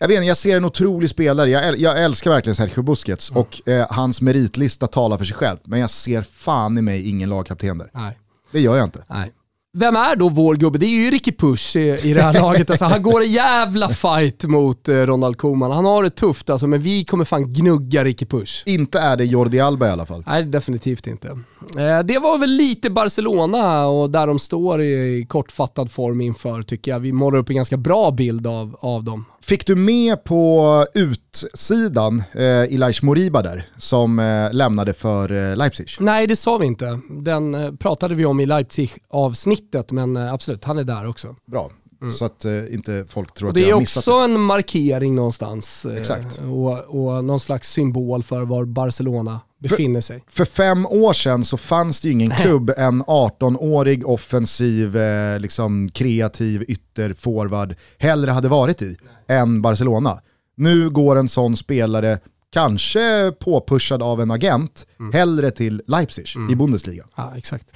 [0.00, 3.30] jag vet inte, jag ser en otrolig spelare, jag, äl- jag älskar verkligen Sergio Busquets
[3.30, 3.40] Mm.
[3.42, 5.58] och eh, hans meritlista talar för sig själv.
[5.64, 7.90] Men jag ser fan i mig ingen lagkapten där.
[7.94, 8.18] Nej.
[8.52, 9.04] Det gör jag inte.
[9.08, 9.32] Nej.
[9.72, 10.78] Vem är då vår gubbe?
[10.78, 12.70] Det är ju Ricky Push i, i det här laget.
[12.70, 15.70] Alltså, han går en jävla fight mot eh, Ronald Koeman.
[15.70, 18.62] Han har det tufft alltså, men vi kommer fan gnugga Ricky Push.
[18.66, 20.24] Inte är det Jordi Alba i alla fall.
[20.26, 21.28] Nej, definitivt inte.
[21.28, 26.62] Eh, det var väl lite Barcelona och där de står i, i kortfattad form inför
[26.62, 27.00] tycker jag.
[27.00, 29.24] Vi målar upp en ganska bra bild av, av dem.
[29.50, 35.88] Fick du med på utsidan eh, Ilaish Moriba där, som eh, lämnade för eh, Leipzig?
[36.00, 37.00] Nej, det sa vi inte.
[37.10, 41.36] Den eh, pratade vi om i Leipzig-avsnittet, men eh, absolut, han är där också.
[41.46, 41.70] Bra,
[42.18, 44.40] så att eh, inte folk tror Och att det jag är har missat också en
[44.40, 45.84] markering någonstans.
[45.86, 46.38] eh, Exakt.
[46.50, 50.24] Och, och någon slags symbol för var Barcelona befinner sig.
[50.28, 55.90] För fem år sedan så fanns det ju ingen klubb en 18-årig offensiv, eh, liksom
[55.90, 58.96] kreativ ytterforward hellre hade varit i
[59.28, 60.20] än Barcelona.
[60.56, 62.18] Nu går en sån spelare,
[62.52, 67.04] kanske påpushad av en agent, hellre till Leipzig i Bundesliga.
[67.16, 67.66] Ja, exakt.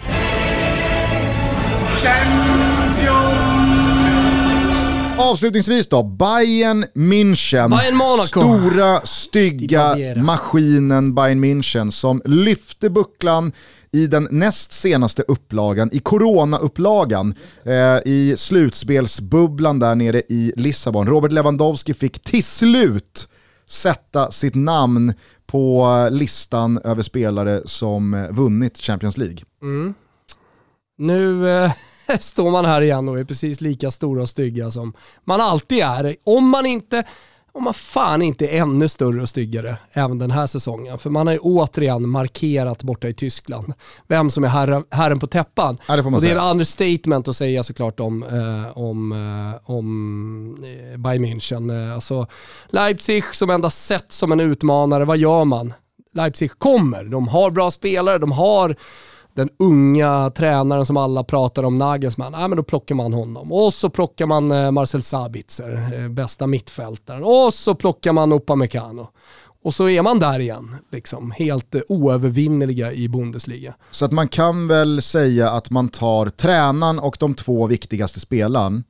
[5.25, 7.71] Avslutningsvis då, Bayern München.
[7.71, 8.27] Bayern Monaco.
[8.27, 13.53] Stora, stygga maskinen Bayern München som lyfte bucklan
[13.93, 21.07] i den näst senaste upplagan, i corona-upplagan, eh, i slutspelsbubblan där nere i Lissabon.
[21.07, 23.29] Robert Lewandowski fick till slut
[23.67, 25.15] sätta sitt namn
[25.47, 29.39] på listan över spelare som vunnit Champions League.
[29.63, 29.95] Mm.
[30.99, 31.73] Nu eh,
[32.21, 34.93] står man här igen och är precis lika stora och stygga som
[35.25, 36.17] man alltid är.
[36.25, 37.05] Om man inte
[37.57, 40.99] om man fan inte är ännu större och styggare även den här säsongen.
[40.99, 43.73] För man har ju återigen markerat borta i Tyskland
[44.09, 45.79] vem som är herre, herren på täppan.
[45.89, 46.33] Ja, det, och det säga.
[46.33, 51.89] är ett understatement att säga såklart om, eh, om, eh, om eh, Bayern München.
[51.89, 52.27] Eh, alltså,
[52.69, 55.73] Leipzig som endast sett som en utmanare, vad gör man?
[56.13, 58.77] Leipzig kommer, de har bra spelare, de har
[59.35, 63.53] den unga tränaren som alla pratar om, Nagelsmann, ja, men då plockar man honom.
[63.53, 67.25] Och så plockar man eh, Marcel Sabitzer, eh, bästa mittfältaren.
[67.25, 69.09] Och så plockar man Upamecano.
[69.65, 73.75] Och så är man där igen, liksom, helt eh, oövervinneliga i Bundesliga.
[73.91, 78.83] Så att man kan väl säga att man tar tränaren och de två viktigaste spelarna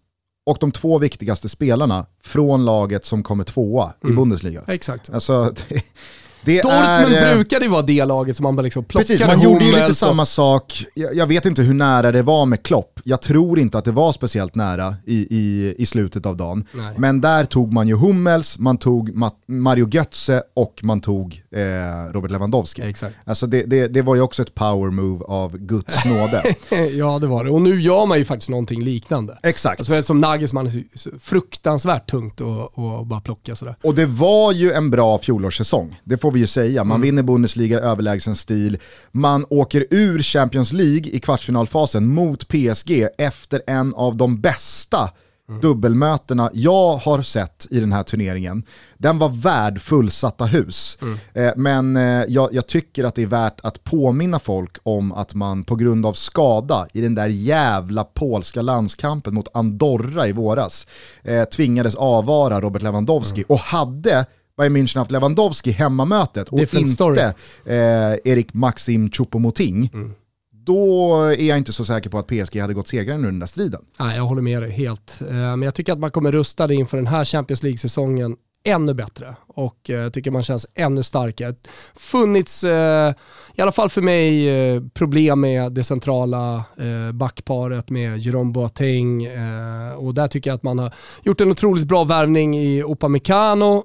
[0.46, 4.12] och de två viktigaste spelarna från laget som kommer tvåa mm.
[4.12, 4.62] i Bundesliga.
[4.68, 5.10] Exakt.
[5.10, 5.54] Alltså,
[6.44, 9.40] det Dortmund är, eh, brukade ju vara det laget som man liksom plockade Precis, man
[9.40, 10.84] gjorde ju lite samma sak.
[10.94, 13.00] Jag, jag, vet inte hur nära det var med Klopp.
[13.04, 16.64] Jag tror inte att det var speciellt nära i, i, i slutet av dagen.
[16.72, 16.94] Nej.
[16.96, 19.10] Men där tog man ju Hummels, man tog
[19.46, 22.82] Mario Götze och man tog eh, Robert Lewandowski.
[22.82, 23.16] Exakt.
[23.24, 26.42] Alltså det, det, det, var ju också ett power move av Guds nåde.
[26.92, 29.38] ja det var det, och nu gör man ju faktiskt någonting liknande.
[29.42, 29.80] Exakt.
[29.80, 30.84] Alltså, som Nagelsmann är
[31.18, 33.76] fruktansvärt tungt att bara plocka sådär.
[33.82, 36.84] Och det var ju en bra fjolårssäsong, det får vi ju säga.
[36.84, 37.02] Man mm.
[37.02, 38.78] vinner Bundesliga överlägsen stil,
[39.12, 45.10] man åker ur Champions League i kvartsfinalfasen mot PSG efter en av de bästa
[45.48, 45.60] Mm.
[45.60, 48.62] dubbelmötena jag har sett i den här turneringen,
[48.98, 50.98] den var värd fullsatta hus.
[51.02, 51.18] Mm.
[51.34, 55.34] Eh, men eh, jag, jag, tycker att det är värt att påminna folk om att
[55.34, 60.86] man på grund av skada i den där jävla polska landskampen mot Andorra i våras
[61.22, 63.46] eh, tvingades avvara Robert Lewandowski mm.
[63.48, 64.26] och hade
[64.56, 67.34] Bayern München haft Lewandowski hemmamötet och Different inte
[67.64, 70.12] eh, Erik Maxim Choupo-Moting, mm.
[70.52, 73.46] då är jag inte så säker på att PSG hade gått segraren ur den där
[73.46, 73.80] striden.
[73.98, 75.20] Nej, jag håller med dig helt.
[75.20, 79.36] Eh, men jag tycker att man kommer rustade inför den här Champions League-säsongen ännu bättre
[79.46, 81.54] och eh, jag eh, tycker man känns ännu starkare.
[81.94, 83.14] Funnits, eh,
[83.54, 89.24] i alla fall för mig, eh, problem med det centrala eh, backparet med Jerome Boateng
[89.24, 93.84] eh, och där tycker jag att man har gjort en otroligt bra värvning i Upamecano.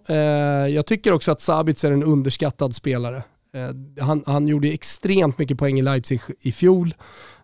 [0.69, 3.23] Jag tycker också att Sabitz är en underskattad spelare.
[3.99, 6.93] Han, han gjorde extremt mycket poäng i Leipzig i fjol.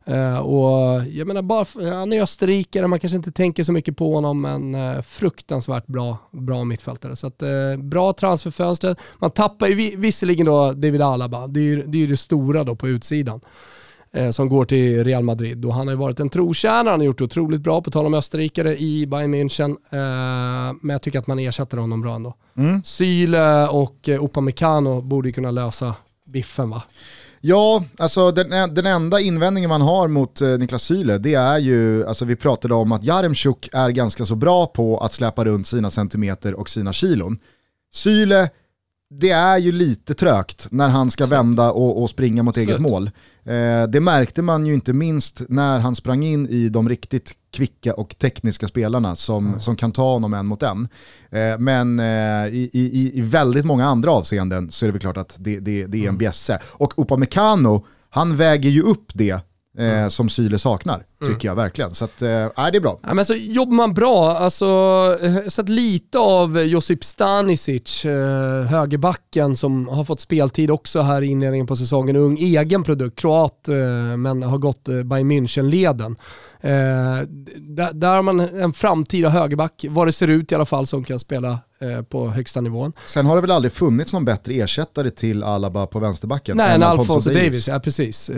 [0.10, 4.16] Uh, och jag menar, bara, han är österrikare, man kanske inte tänker så mycket på
[4.16, 7.16] honom, men uh, fruktansvärt bra, bra mittfältare.
[7.16, 8.96] Så att, uh, bra transferfönster.
[9.20, 12.76] Man tappar ju visserligen då David Alaba, det är ju det, är det stora då
[12.76, 13.42] på utsidan
[14.32, 15.66] som går till Real Madrid.
[15.66, 18.06] Och han har ju varit en trotjänare, han har gjort det otroligt bra, på tal
[18.06, 19.78] om österrikare i Bayern München.
[20.82, 22.34] men jag tycker att man ersätter honom bra ändå.
[22.58, 22.84] Mm.
[22.84, 25.96] Syle och Upamecano borde kunna lösa
[26.26, 26.84] biffen va?
[27.48, 32.08] Ja, alltså den, den enda invändningen man har mot eh, Niklas Syle, det är ju,
[32.08, 35.90] alltså vi pratade om att Jaremchuk är ganska så bra på att släpa runt sina
[35.90, 37.40] centimeter och sina kilon.
[37.94, 38.50] Syle,
[39.10, 42.68] det är ju lite trögt när han ska vända och, och springa mot Slut.
[42.68, 43.12] eget mål.
[43.44, 47.94] Eh, det märkte man ju inte minst när han sprang in i de riktigt kvicka
[47.94, 49.60] och tekniska spelarna som, mm.
[49.60, 50.88] som kan ta honom en mot en.
[51.30, 55.18] Eh, men eh, i, i, i väldigt många andra avseenden så är det väl klart
[55.18, 56.18] att det, det, det är en mm.
[56.18, 56.60] bjässe.
[56.64, 59.40] Och Upamecano, han väger ju upp det
[59.78, 60.10] mm.
[60.10, 61.40] som Syle saknar, tycker mm.
[61.42, 61.94] jag verkligen.
[61.94, 63.00] Så att, eh, det är bra.
[63.04, 64.66] Ja, men så jobbar man bra, alltså,
[65.22, 71.26] eh, sett lite av Josip Stanisic, eh, högerbacken som har fått speltid också här i
[71.26, 72.16] inledningen på säsongen.
[72.16, 76.16] Ung egen produkt, kroat, eh, men har gått eh, Bayern München-leden.
[76.62, 80.88] Eh, där, där har man en framtida högerback, vad det ser ut i alla fall,
[80.88, 81.60] som kan spela
[82.10, 82.94] på högsta nivån.
[83.06, 86.84] Sen har det väl aldrig funnits någon bättre ersättare till Alaba på vänsterbacken Nej, än
[86.84, 87.44] Alfonso, Davis.
[87.44, 87.68] Davis.
[87.68, 88.30] Ja, precis.
[88.30, 88.36] Eh,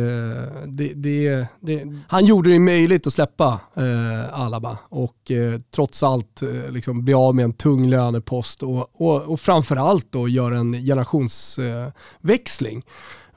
[0.66, 6.41] det, det, det, han gjorde det möjligt att släppa eh, Alaba och eh, trots allt
[6.41, 10.74] eh, liksom bli av med en tung lönepost och, och, och framförallt då göra en
[10.74, 12.84] generationsväxling.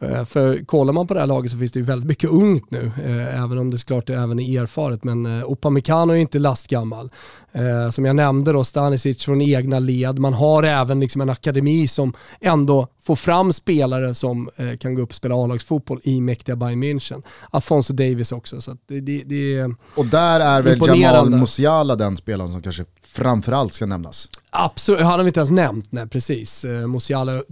[0.00, 2.70] Eh, för kollar man på det här laget så finns det ju väldigt mycket ungt
[2.70, 5.04] nu, eh, även om det såklart även är erfaret.
[5.04, 7.10] Men eh, Upamecano är inte lastgammal.
[7.52, 10.18] Eh, som jag nämnde då, Stanisic från egna led.
[10.18, 15.02] Man har även liksom en akademi som ändå få fram spelare som eh, kan gå
[15.02, 17.22] upp och spela A-lagsfotboll i mäktiga Bayern München.
[17.50, 18.60] Afonso Davis också.
[18.60, 23.72] Så det, det, det och där är väl Jamal Musiala den spelaren som kanske framförallt
[23.72, 24.28] ska nämnas.
[24.52, 26.64] Absolut, han har vi inte ens nämnt, nej precis.
[26.64, 27.42] Eh, Musiala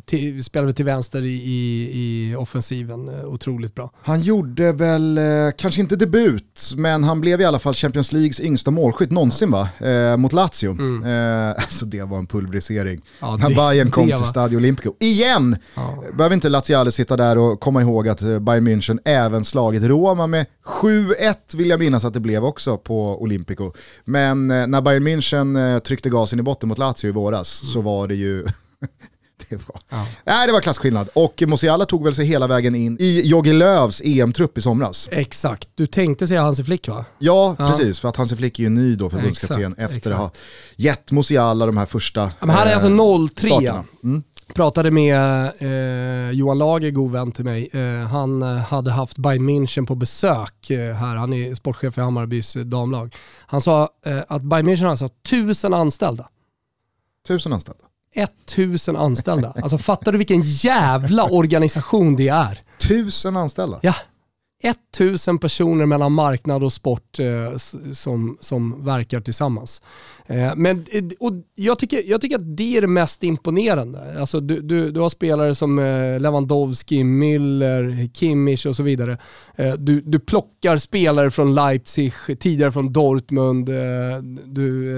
[0.45, 3.91] spelade till vänster i, i, i, offensiven, eh, otroligt bra.
[4.03, 5.25] Han gjorde väl, eh,
[5.59, 9.69] kanske inte debut, men han blev i alla fall Champions Leagues yngsta målskytt någonsin va?
[9.79, 10.71] Eh, mot Lazio.
[10.71, 11.05] Mm.
[11.05, 13.01] Eh, alltså det var en pulverisering.
[13.21, 14.95] Ja, När Bayern kom till Stadio Olimpico.
[15.01, 15.38] Igen!
[15.75, 16.05] Ja.
[16.17, 20.27] Behöver inte Laziale sitta där och komma ihåg att eh, Bayern München även slagit Roma
[20.27, 23.73] med 7-1 vill jag minnas att det blev också på Olympico.
[24.05, 27.73] Men eh, när Bayern München eh, tryckte gasen i botten mot Lazio i våras mm.
[27.73, 28.47] så var det ju
[29.49, 30.07] det var, ja.
[30.25, 31.09] nej, det var klasskillnad.
[31.15, 35.09] Och Musiala tog väl sig hela vägen in i Jogi Lövs EM-trupp i somras.
[35.13, 37.05] Exakt, du tänkte säga Hansi Flick va?
[37.19, 37.69] Ja, ja.
[37.69, 38.01] precis.
[38.01, 40.07] För att Hansi Flick är ju ny då förbundskapten efter exakt.
[40.07, 40.31] att ha
[40.77, 43.85] gett Musiala de här första men här är alltså 0-3.
[44.05, 44.23] Mm
[44.55, 47.69] pratade med eh, Johan Lager, god vän till mig.
[47.73, 51.17] Eh, han eh, hade haft Bayern München på besök eh, här.
[51.17, 53.15] Han är sportchef i Hammarbys eh, damlag.
[53.47, 56.29] Han sa eh, att Bayern München har alltså tusen anställda.
[57.29, 57.85] Tusen anställda?
[58.15, 59.55] 1000 anställda.
[59.63, 62.63] Alltså fattar du vilken jävla organisation det är?
[62.79, 63.79] Tusen anställda?
[63.83, 63.95] Ja.
[64.63, 67.57] 1000 personer mellan marknad och sport eh,
[67.93, 69.83] som, som verkar tillsammans.
[70.27, 74.21] Eh, men, eh, och jag, tycker, jag tycker att det är det mest imponerande.
[74.21, 79.19] Alltså, du, du, du har spelare som eh, Lewandowski, Müller, Kimmich och så vidare.
[79.79, 83.67] Du, du plockar spelare från Leipzig, tidigare från Dortmund.
[84.45, 84.93] Du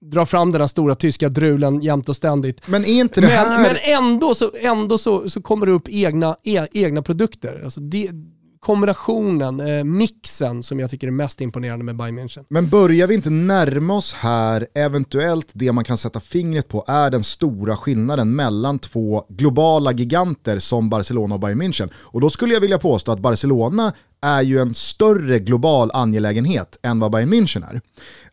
[0.00, 2.60] drar fram den här stora tyska drulen jämt och ständigt.
[2.66, 3.62] Men är inte det här...
[3.62, 7.60] Men, ändå, så, ändå så, så kommer det upp egna, e, egna produkter.
[7.64, 8.10] Alltså det,
[8.64, 12.44] kombinationen, eh, mixen som jag tycker är mest imponerande med Bayern München.
[12.48, 17.10] Men börjar vi inte närma oss här, eventuellt det man kan sätta fingret på är
[17.10, 21.90] den stora skillnaden mellan två globala giganter som Barcelona och Bayern München.
[21.94, 27.00] Och då skulle jag vilja påstå att Barcelona är ju en större global angelägenhet än
[27.00, 27.80] vad Bayern München är.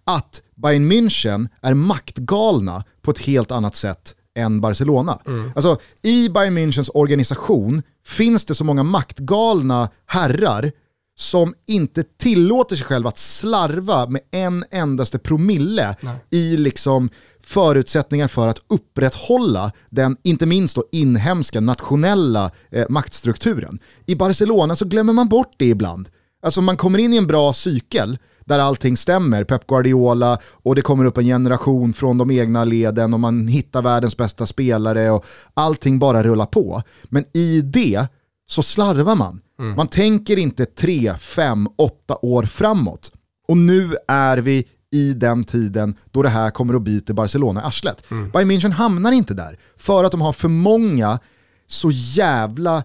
[0.03, 5.19] Att Bayern München är maktgalna på ett helt annat sätt än Barcelona.
[5.27, 5.51] Mm.
[5.55, 10.71] Alltså, I Bayern Münchens organisation finns det så många maktgalna herrar
[11.17, 16.15] som inte tillåter sig själva att slarva med en endaste promille Nej.
[16.29, 17.09] i liksom
[17.43, 23.79] förutsättningar för att upprätthålla den, inte minst då inhemska nationella eh, maktstrukturen.
[24.05, 26.09] I Barcelona så glömmer man bort det ibland.
[26.43, 28.17] Alltså man kommer in i en bra cykel
[28.49, 29.43] där allting stämmer.
[29.43, 33.81] Pep Guardiola och det kommer upp en generation från de egna leden och man hittar
[33.81, 36.81] världens bästa spelare och allting bara rullar på.
[37.03, 38.07] Men i det
[38.49, 39.41] så slarvar man.
[39.59, 39.75] Mm.
[39.75, 43.11] Man tänker inte tre, fem, åtta år framåt.
[43.47, 47.63] Och nu är vi i den tiden då det här kommer att bita Barcelona i
[47.63, 48.11] arslet.
[48.11, 48.31] Mm.
[48.31, 51.19] Bayern München hamnar inte där för att de har för många
[51.67, 52.83] så jävla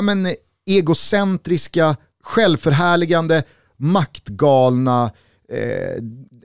[0.00, 0.28] men,
[0.66, 3.42] egocentriska, självförhärligande,
[3.76, 5.10] maktgalna,
[5.52, 5.60] eh,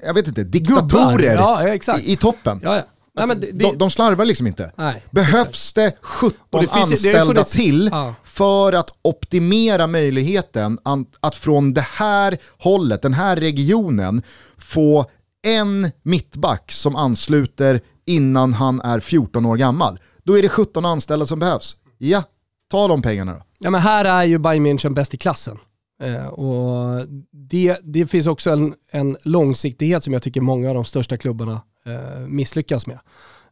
[0.06, 2.60] jag vet inte, diktatorer ja, i, i, toppen.
[2.64, 2.84] Ja, ja.
[3.14, 4.72] Nej, det, det, de, de, slarvar liksom inte.
[4.76, 8.16] Nej, Behövs det 17 det anställda funnits, till ja.
[8.24, 10.80] för att optimera möjligheten
[11.20, 14.24] att från det här hållet, den här regionen,
[14.58, 15.06] få
[15.44, 20.00] en mittback som ansluter innan han är 14 år gammal.
[20.24, 21.76] Då är det 17 anställda som behövs.
[21.98, 22.24] Ja,
[22.72, 23.42] ta de pengarna då.
[23.60, 25.58] Ja men här är ju Bayern München bäst i klassen.
[26.02, 30.86] Eh, och det, det finns också en, en långsiktighet som jag tycker många av de
[30.86, 33.00] största klubbarna eh, misslyckas med.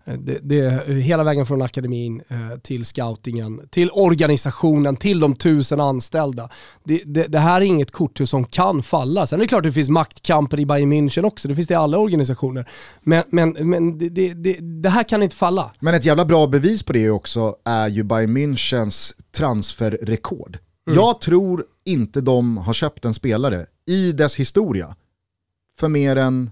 [0.05, 2.21] Eh, det, det, hela vägen från akademin
[2.61, 6.49] till scoutingen, till organisationen, till de tusen anställda.
[6.83, 9.27] Det, det, det, här är inget korthus som kan falla.
[9.27, 11.73] Sen är det klart att det finns maktkamper i Bayern München också, det finns det
[11.73, 12.69] i alla organisationer.
[13.01, 14.33] Men, men, men det,
[14.83, 15.71] det, här kan inte falla.
[15.79, 20.57] Men ett jävla bra bevis på det också är ju Bayern Münchens transferrekord.
[20.89, 20.99] Mm.
[20.99, 24.95] Jag tror inte de har köpt en spelare i dess historia
[25.79, 26.49] för mer än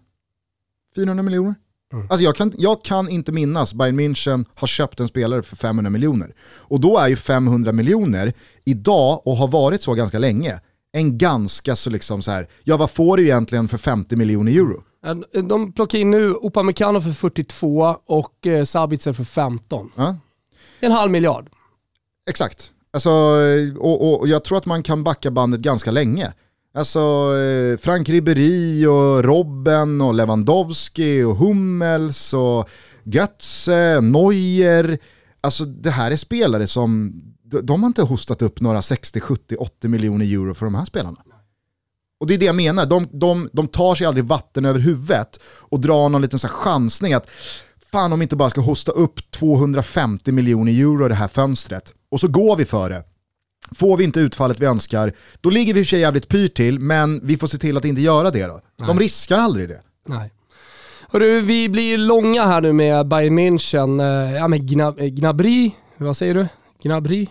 [0.95, 1.55] 400 miljoner.
[1.93, 2.07] Mm.
[2.09, 5.89] Alltså jag kan, jag kan inte minnas Bayern München har köpt en spelare för 500
[5.89, 6.33] miljoner.
[6.41, 8.33] Och då är ju 500 miljoner
[8.65, 10.59] idag, och har varit så ganska länge,
[10.91, 14.83] en ganska så liksom så här, ja vad får du egentligen för 50 miljoner euro?
[15.47, 19.91] De plockar in nu Upamecano för 42 och eh, Sabitzer för 15.
[19.95, 20.15] Ja.
[20.79, 21.49] En halv miljard.
[22.29, 22.71] Exakt.
[22.91, 23.11] Alltså,
[23.79, 26.33] och, och jag tror att man kan backa bandet ganska länge.
[26.73, 26.99] Alltså
[27.37, 32.69] eh, Frank Ribéry och Robben och Lewandowski och Hummels och
[33.03, 34.97] Götze, Neuer.
[35.41, 37.21] Alltså det här är spelare som,
[37.63, 41.17] de har inte hostat upp några 60, 70, 80 miljoner euro för de här spelarna.
[42.19, 45.39] Och det är det jag menar, de, de, de tar sig aldrig vatten över huvudet
[45.43, 47.29] och drar någon liten så chansning att
[47.91, 51.93] fan om vi inte bara ska hosta upp 250 miljoner euro det här fönstret.
[52.11, 53.03] Och så går vi för det.
[53.75, 56.53] Får vi inte utfallet vi önskar, då ligger vi i och för sig jävligt pyrt
[56.53, 58.61] till, men vi får se till att inte göra det då.
[58.75, 58.95] De Nej.
[59.05, 59.81] riskar aldrig det.
[60.07, 60.31] Nej.
[61.11, 63.99] Hörru, vi blir långa här nu med Bayern München.
[64.01, 66.47] Eh, Ja men eh, Gnabry, vad säger du?
[66.83, 67.27] Gnabry?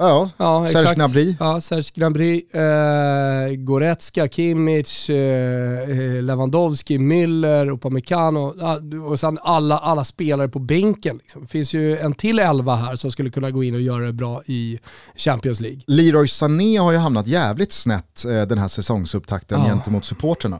[0.00, 0.96] Ja, Ja, Serge exakt.
[0.96, 1.36] Gnabry.
[1.40, 2.42] Ja, Serge Gnabry.
[2.52, 8.78] Eh, Goretzka, Kimmich, eh, eh, Lewandowski, Müller, Upamecano ja,
[9.10, 11.16] och sen alla, alla spelare på bänken.
[11.16, 11.42] Liksom.
[11.42, 14.12] Det finns ju en till elva här som skulle kunna gå in och göra det
[14.12, 14.78] bra i
[15.16, 15.80] Champions League.
[15.86, 19.66] Leroy Sané har ju hamnat jävligt snett eh, den här säsongsupptakten Ja.
[19.68, 20.58] gentemot supporterna.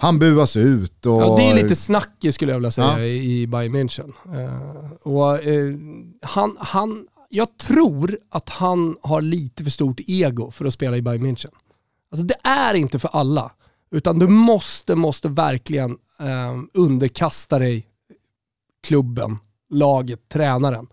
[0.00, 1.22] Han buas ut och...
[1.22, 3.04] Ja, det är lite snackigt skulle jag vilja säga Ja.
[3.04, 4.12] i Bayern München.
[4.26, 5.70] Eh, och, eh,
[6.22, 11.02] han, han, jag tror att han har lite för stort ego för att spela i
[11.02, 11.50] Bayern München.
[12.10, 13.52] Alltså det är inte för alla.
[13.90, 17.86] Utan du måste, måste verkligen eh, underkasta dig
[18.86, 19.38] klubben,
[19.70, 20.86] laget, tränaren.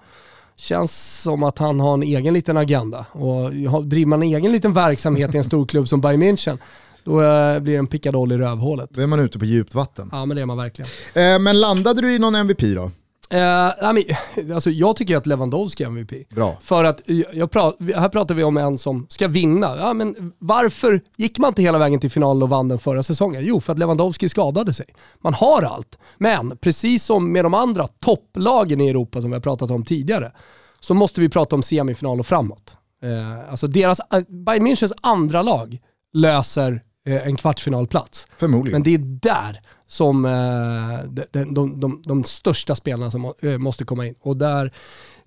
[0.55, 3.05] Känns som att han har en egen liten agenda.
[3.11, 3.51] Och
[3.85, 6.57] driver man en egen liten verksamhet i en stor klubb som Bayern München,
[7.03, 8.89] då eh, blir det en pickadoll i rövhålet.
[8.93, 10.09] Då är man ute på djupt vatten.
[10.11, 10.89] Ja men det är man verkligen.
[11.13, 12.91] Eh, men landade du i någon MVP då?
[13.29, 13.93] Eh, nej,
[14.35, 16.29] men, alltså, jag tycker att Lewandowski är MVP.
[16.29, 16.57] Bra.
[16.61, 19.75] För att, eh, jag prat, här pratar vi om en som ska vinna.
[19.77, 23.45] Ja, men varför gick man inte hela vägen till finalen och vann den förra säsongen?
[23.45, 24.85] Jo, för att Lewandowski skadade sig.
[25.21, 25.97] Man har allt.
[26.17, 30.31] Men precis som med de andra topplagen i Europa som vi har pratat om tidigare,
[30.79, 32.77] så måste vi prata om semifinal och framåt.
[33.03, 34.01] Eh, alltså deras,
[34.45, 35.79] Bayern Münchens andra lag
[36.13, 38.27] löser en kvartsfinalplats.
[38.37, 38.71] Förmodligen.
[38.71, 43.85] Men det är där som eh, de, de, de, de, största spelarna som, eh, måste
[43.85, 44.15] komma in.
[44.21, 44.73] Och där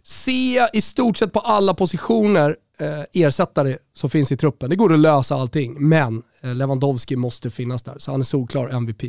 [0.02, 4.70] ser jag i stort sett på alla positioner eh, ersättare som finns i truppen.
[4.70, 7.98] Det går att lösa allting, men Lewandowski måste finnas där.
[7.98, 9.02] Så han är solklar MVP.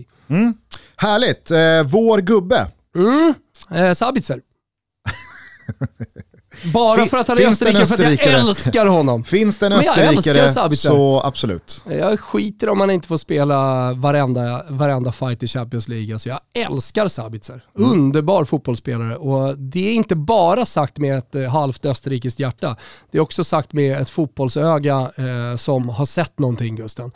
[0.95, 1.51] Härligt.
[1.51, 2.71] Eh, vår gubbe.
[2.95, 3.33] Mm.
[3.71, 4.41] Eh, Sabitzer.
[6.63, 9.23] Bara för att han är österrikare, för att jag älskar honom.
[9.23, 11.83] Finns det en österrikare så absolut.
[11.89, 16.13] Jag skiter om han inte får spela varenda, varenda fight i Champions League.
[16.15, 17.63] Alltså jag älskar Sabitzer.
[17.73, 19.15] Underbar fotbollsspelare.
[19.15, 22.75] Och det är inte bara sagt med ett eh, halvt österrikiskt hjärta.
[23.11, 27.11] Det är också sagt med ett fotbollsöga eh, som har sett någonting Gusten.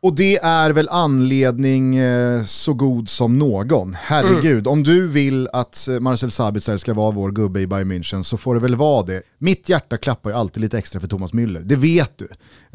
[0.00, 3.96] Och det är väl anledning eh, så god som någon.
[4.00, 8.22] Herregud, om du vill att eh, Marcel Sabitzer ska vara vår gubbe i Bayern München
[8.22, 9.22] så får det väl vara det.
[9.38, 12.28] Mitt hjärta klappar ju alltid lite extra för Thomas Müller, det vet du.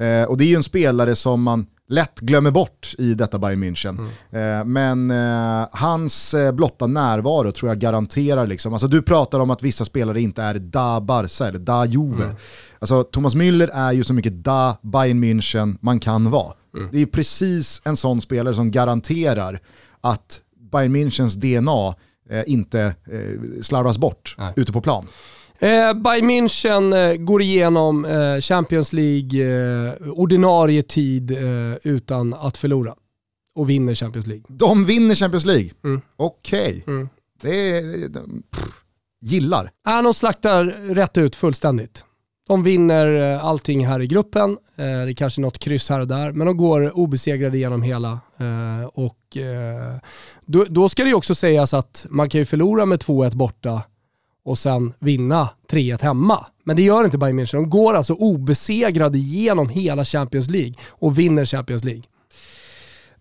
[0.06, 3.64] Eh, och det är ju en spelare som man lätt glömmer bort i detta Bayern
[3.64, 4.08] München.
[4.32, 9.50] Eh, men eh, hans eh, blotta närvaro tror jag garanterar liksom, alltså du pratar om
[9.50, 12.36] att vissa spelare inte är da Barca eller da Juve.
[12.80, 16.54] Alltså Thomas Müller är ju så mycket da Bayern München man kan vara.
[16.92, 19.60] Det är precis en sån spelare som garanterar
[20.02, 21.96] att Bayern Münchens DNA
[22.30, 24.54] eh, inte eh, slarvas bort Nej.
[24.56, 25.08] ute på plan.
[25.60, 32.58] Eh, Bayern München eh, går igenom eh, Champions League eh, ordinarie tid eh, utan att
[32.58, 32.96] förlora.
[33.56, 34.44] Och vinner Champions League.
[34.48, 35.70] De vinner Champions League.
[35.84, 36.02] Mm.
[36.18, 37.10] Okej, Mm.
[37.42, 38.08] det är...
[38.10, 38.84] de- pff,
[39.22, 39.72] gillar.
[39.88, 40.64] Äh, de slaktar
[40.96, 42.06] rätt ut fullständigt.
[42.48, 44.52] De vinner eh, allting här i gruppen.
[44.52, 48.20] Eh, det är kanske något kryss här och där, men de går obesegrade genom hela.
[48.38, 49.38] Eh, och
[50.46, 53.84] då, då ska det ju också sägas att man kan ju förlora med 2-1 borta
[54.46, 56.46] och sen vinna 3-1 hemma.
[56.64, 57.56] Men det gör inte Bayern München.
[57.56, 62.04] De går alltså obesegrade genom hela Champions League och vinner Champions League.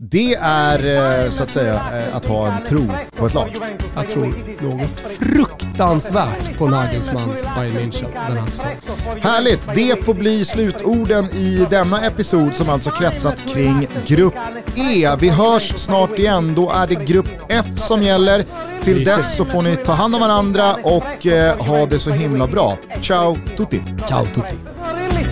[0.05, 3.57] Det är eh, så att säga eh, att ha en tro på ett lag.
[3.95, 8.77] Jag tror något fruktansvärt på Nagelsmans Bayern München den här säsongen.
[9.21, 14.35] Härligt, det får bli slutorden i denna episod som alltså kretsat kring Grupp
[14.75, 15.17] E.
[15.21, 18.45] Vi hörs snart igen, då är det Grupp F som gäller.
[18.85, 22.47] Till dess så får ni ta hand om varandra och eh, ha det så himla
[22.47, 22.79] bra.
[23.01, 23.83] Ciao tutti!
[24.09, 24.57] Ciao tutti!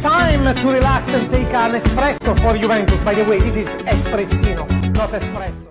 [0.00, 3.00] Time to relax and take an espresso for Juventus.
[3.02, 5.69] By the way, this is espressino, not espresso.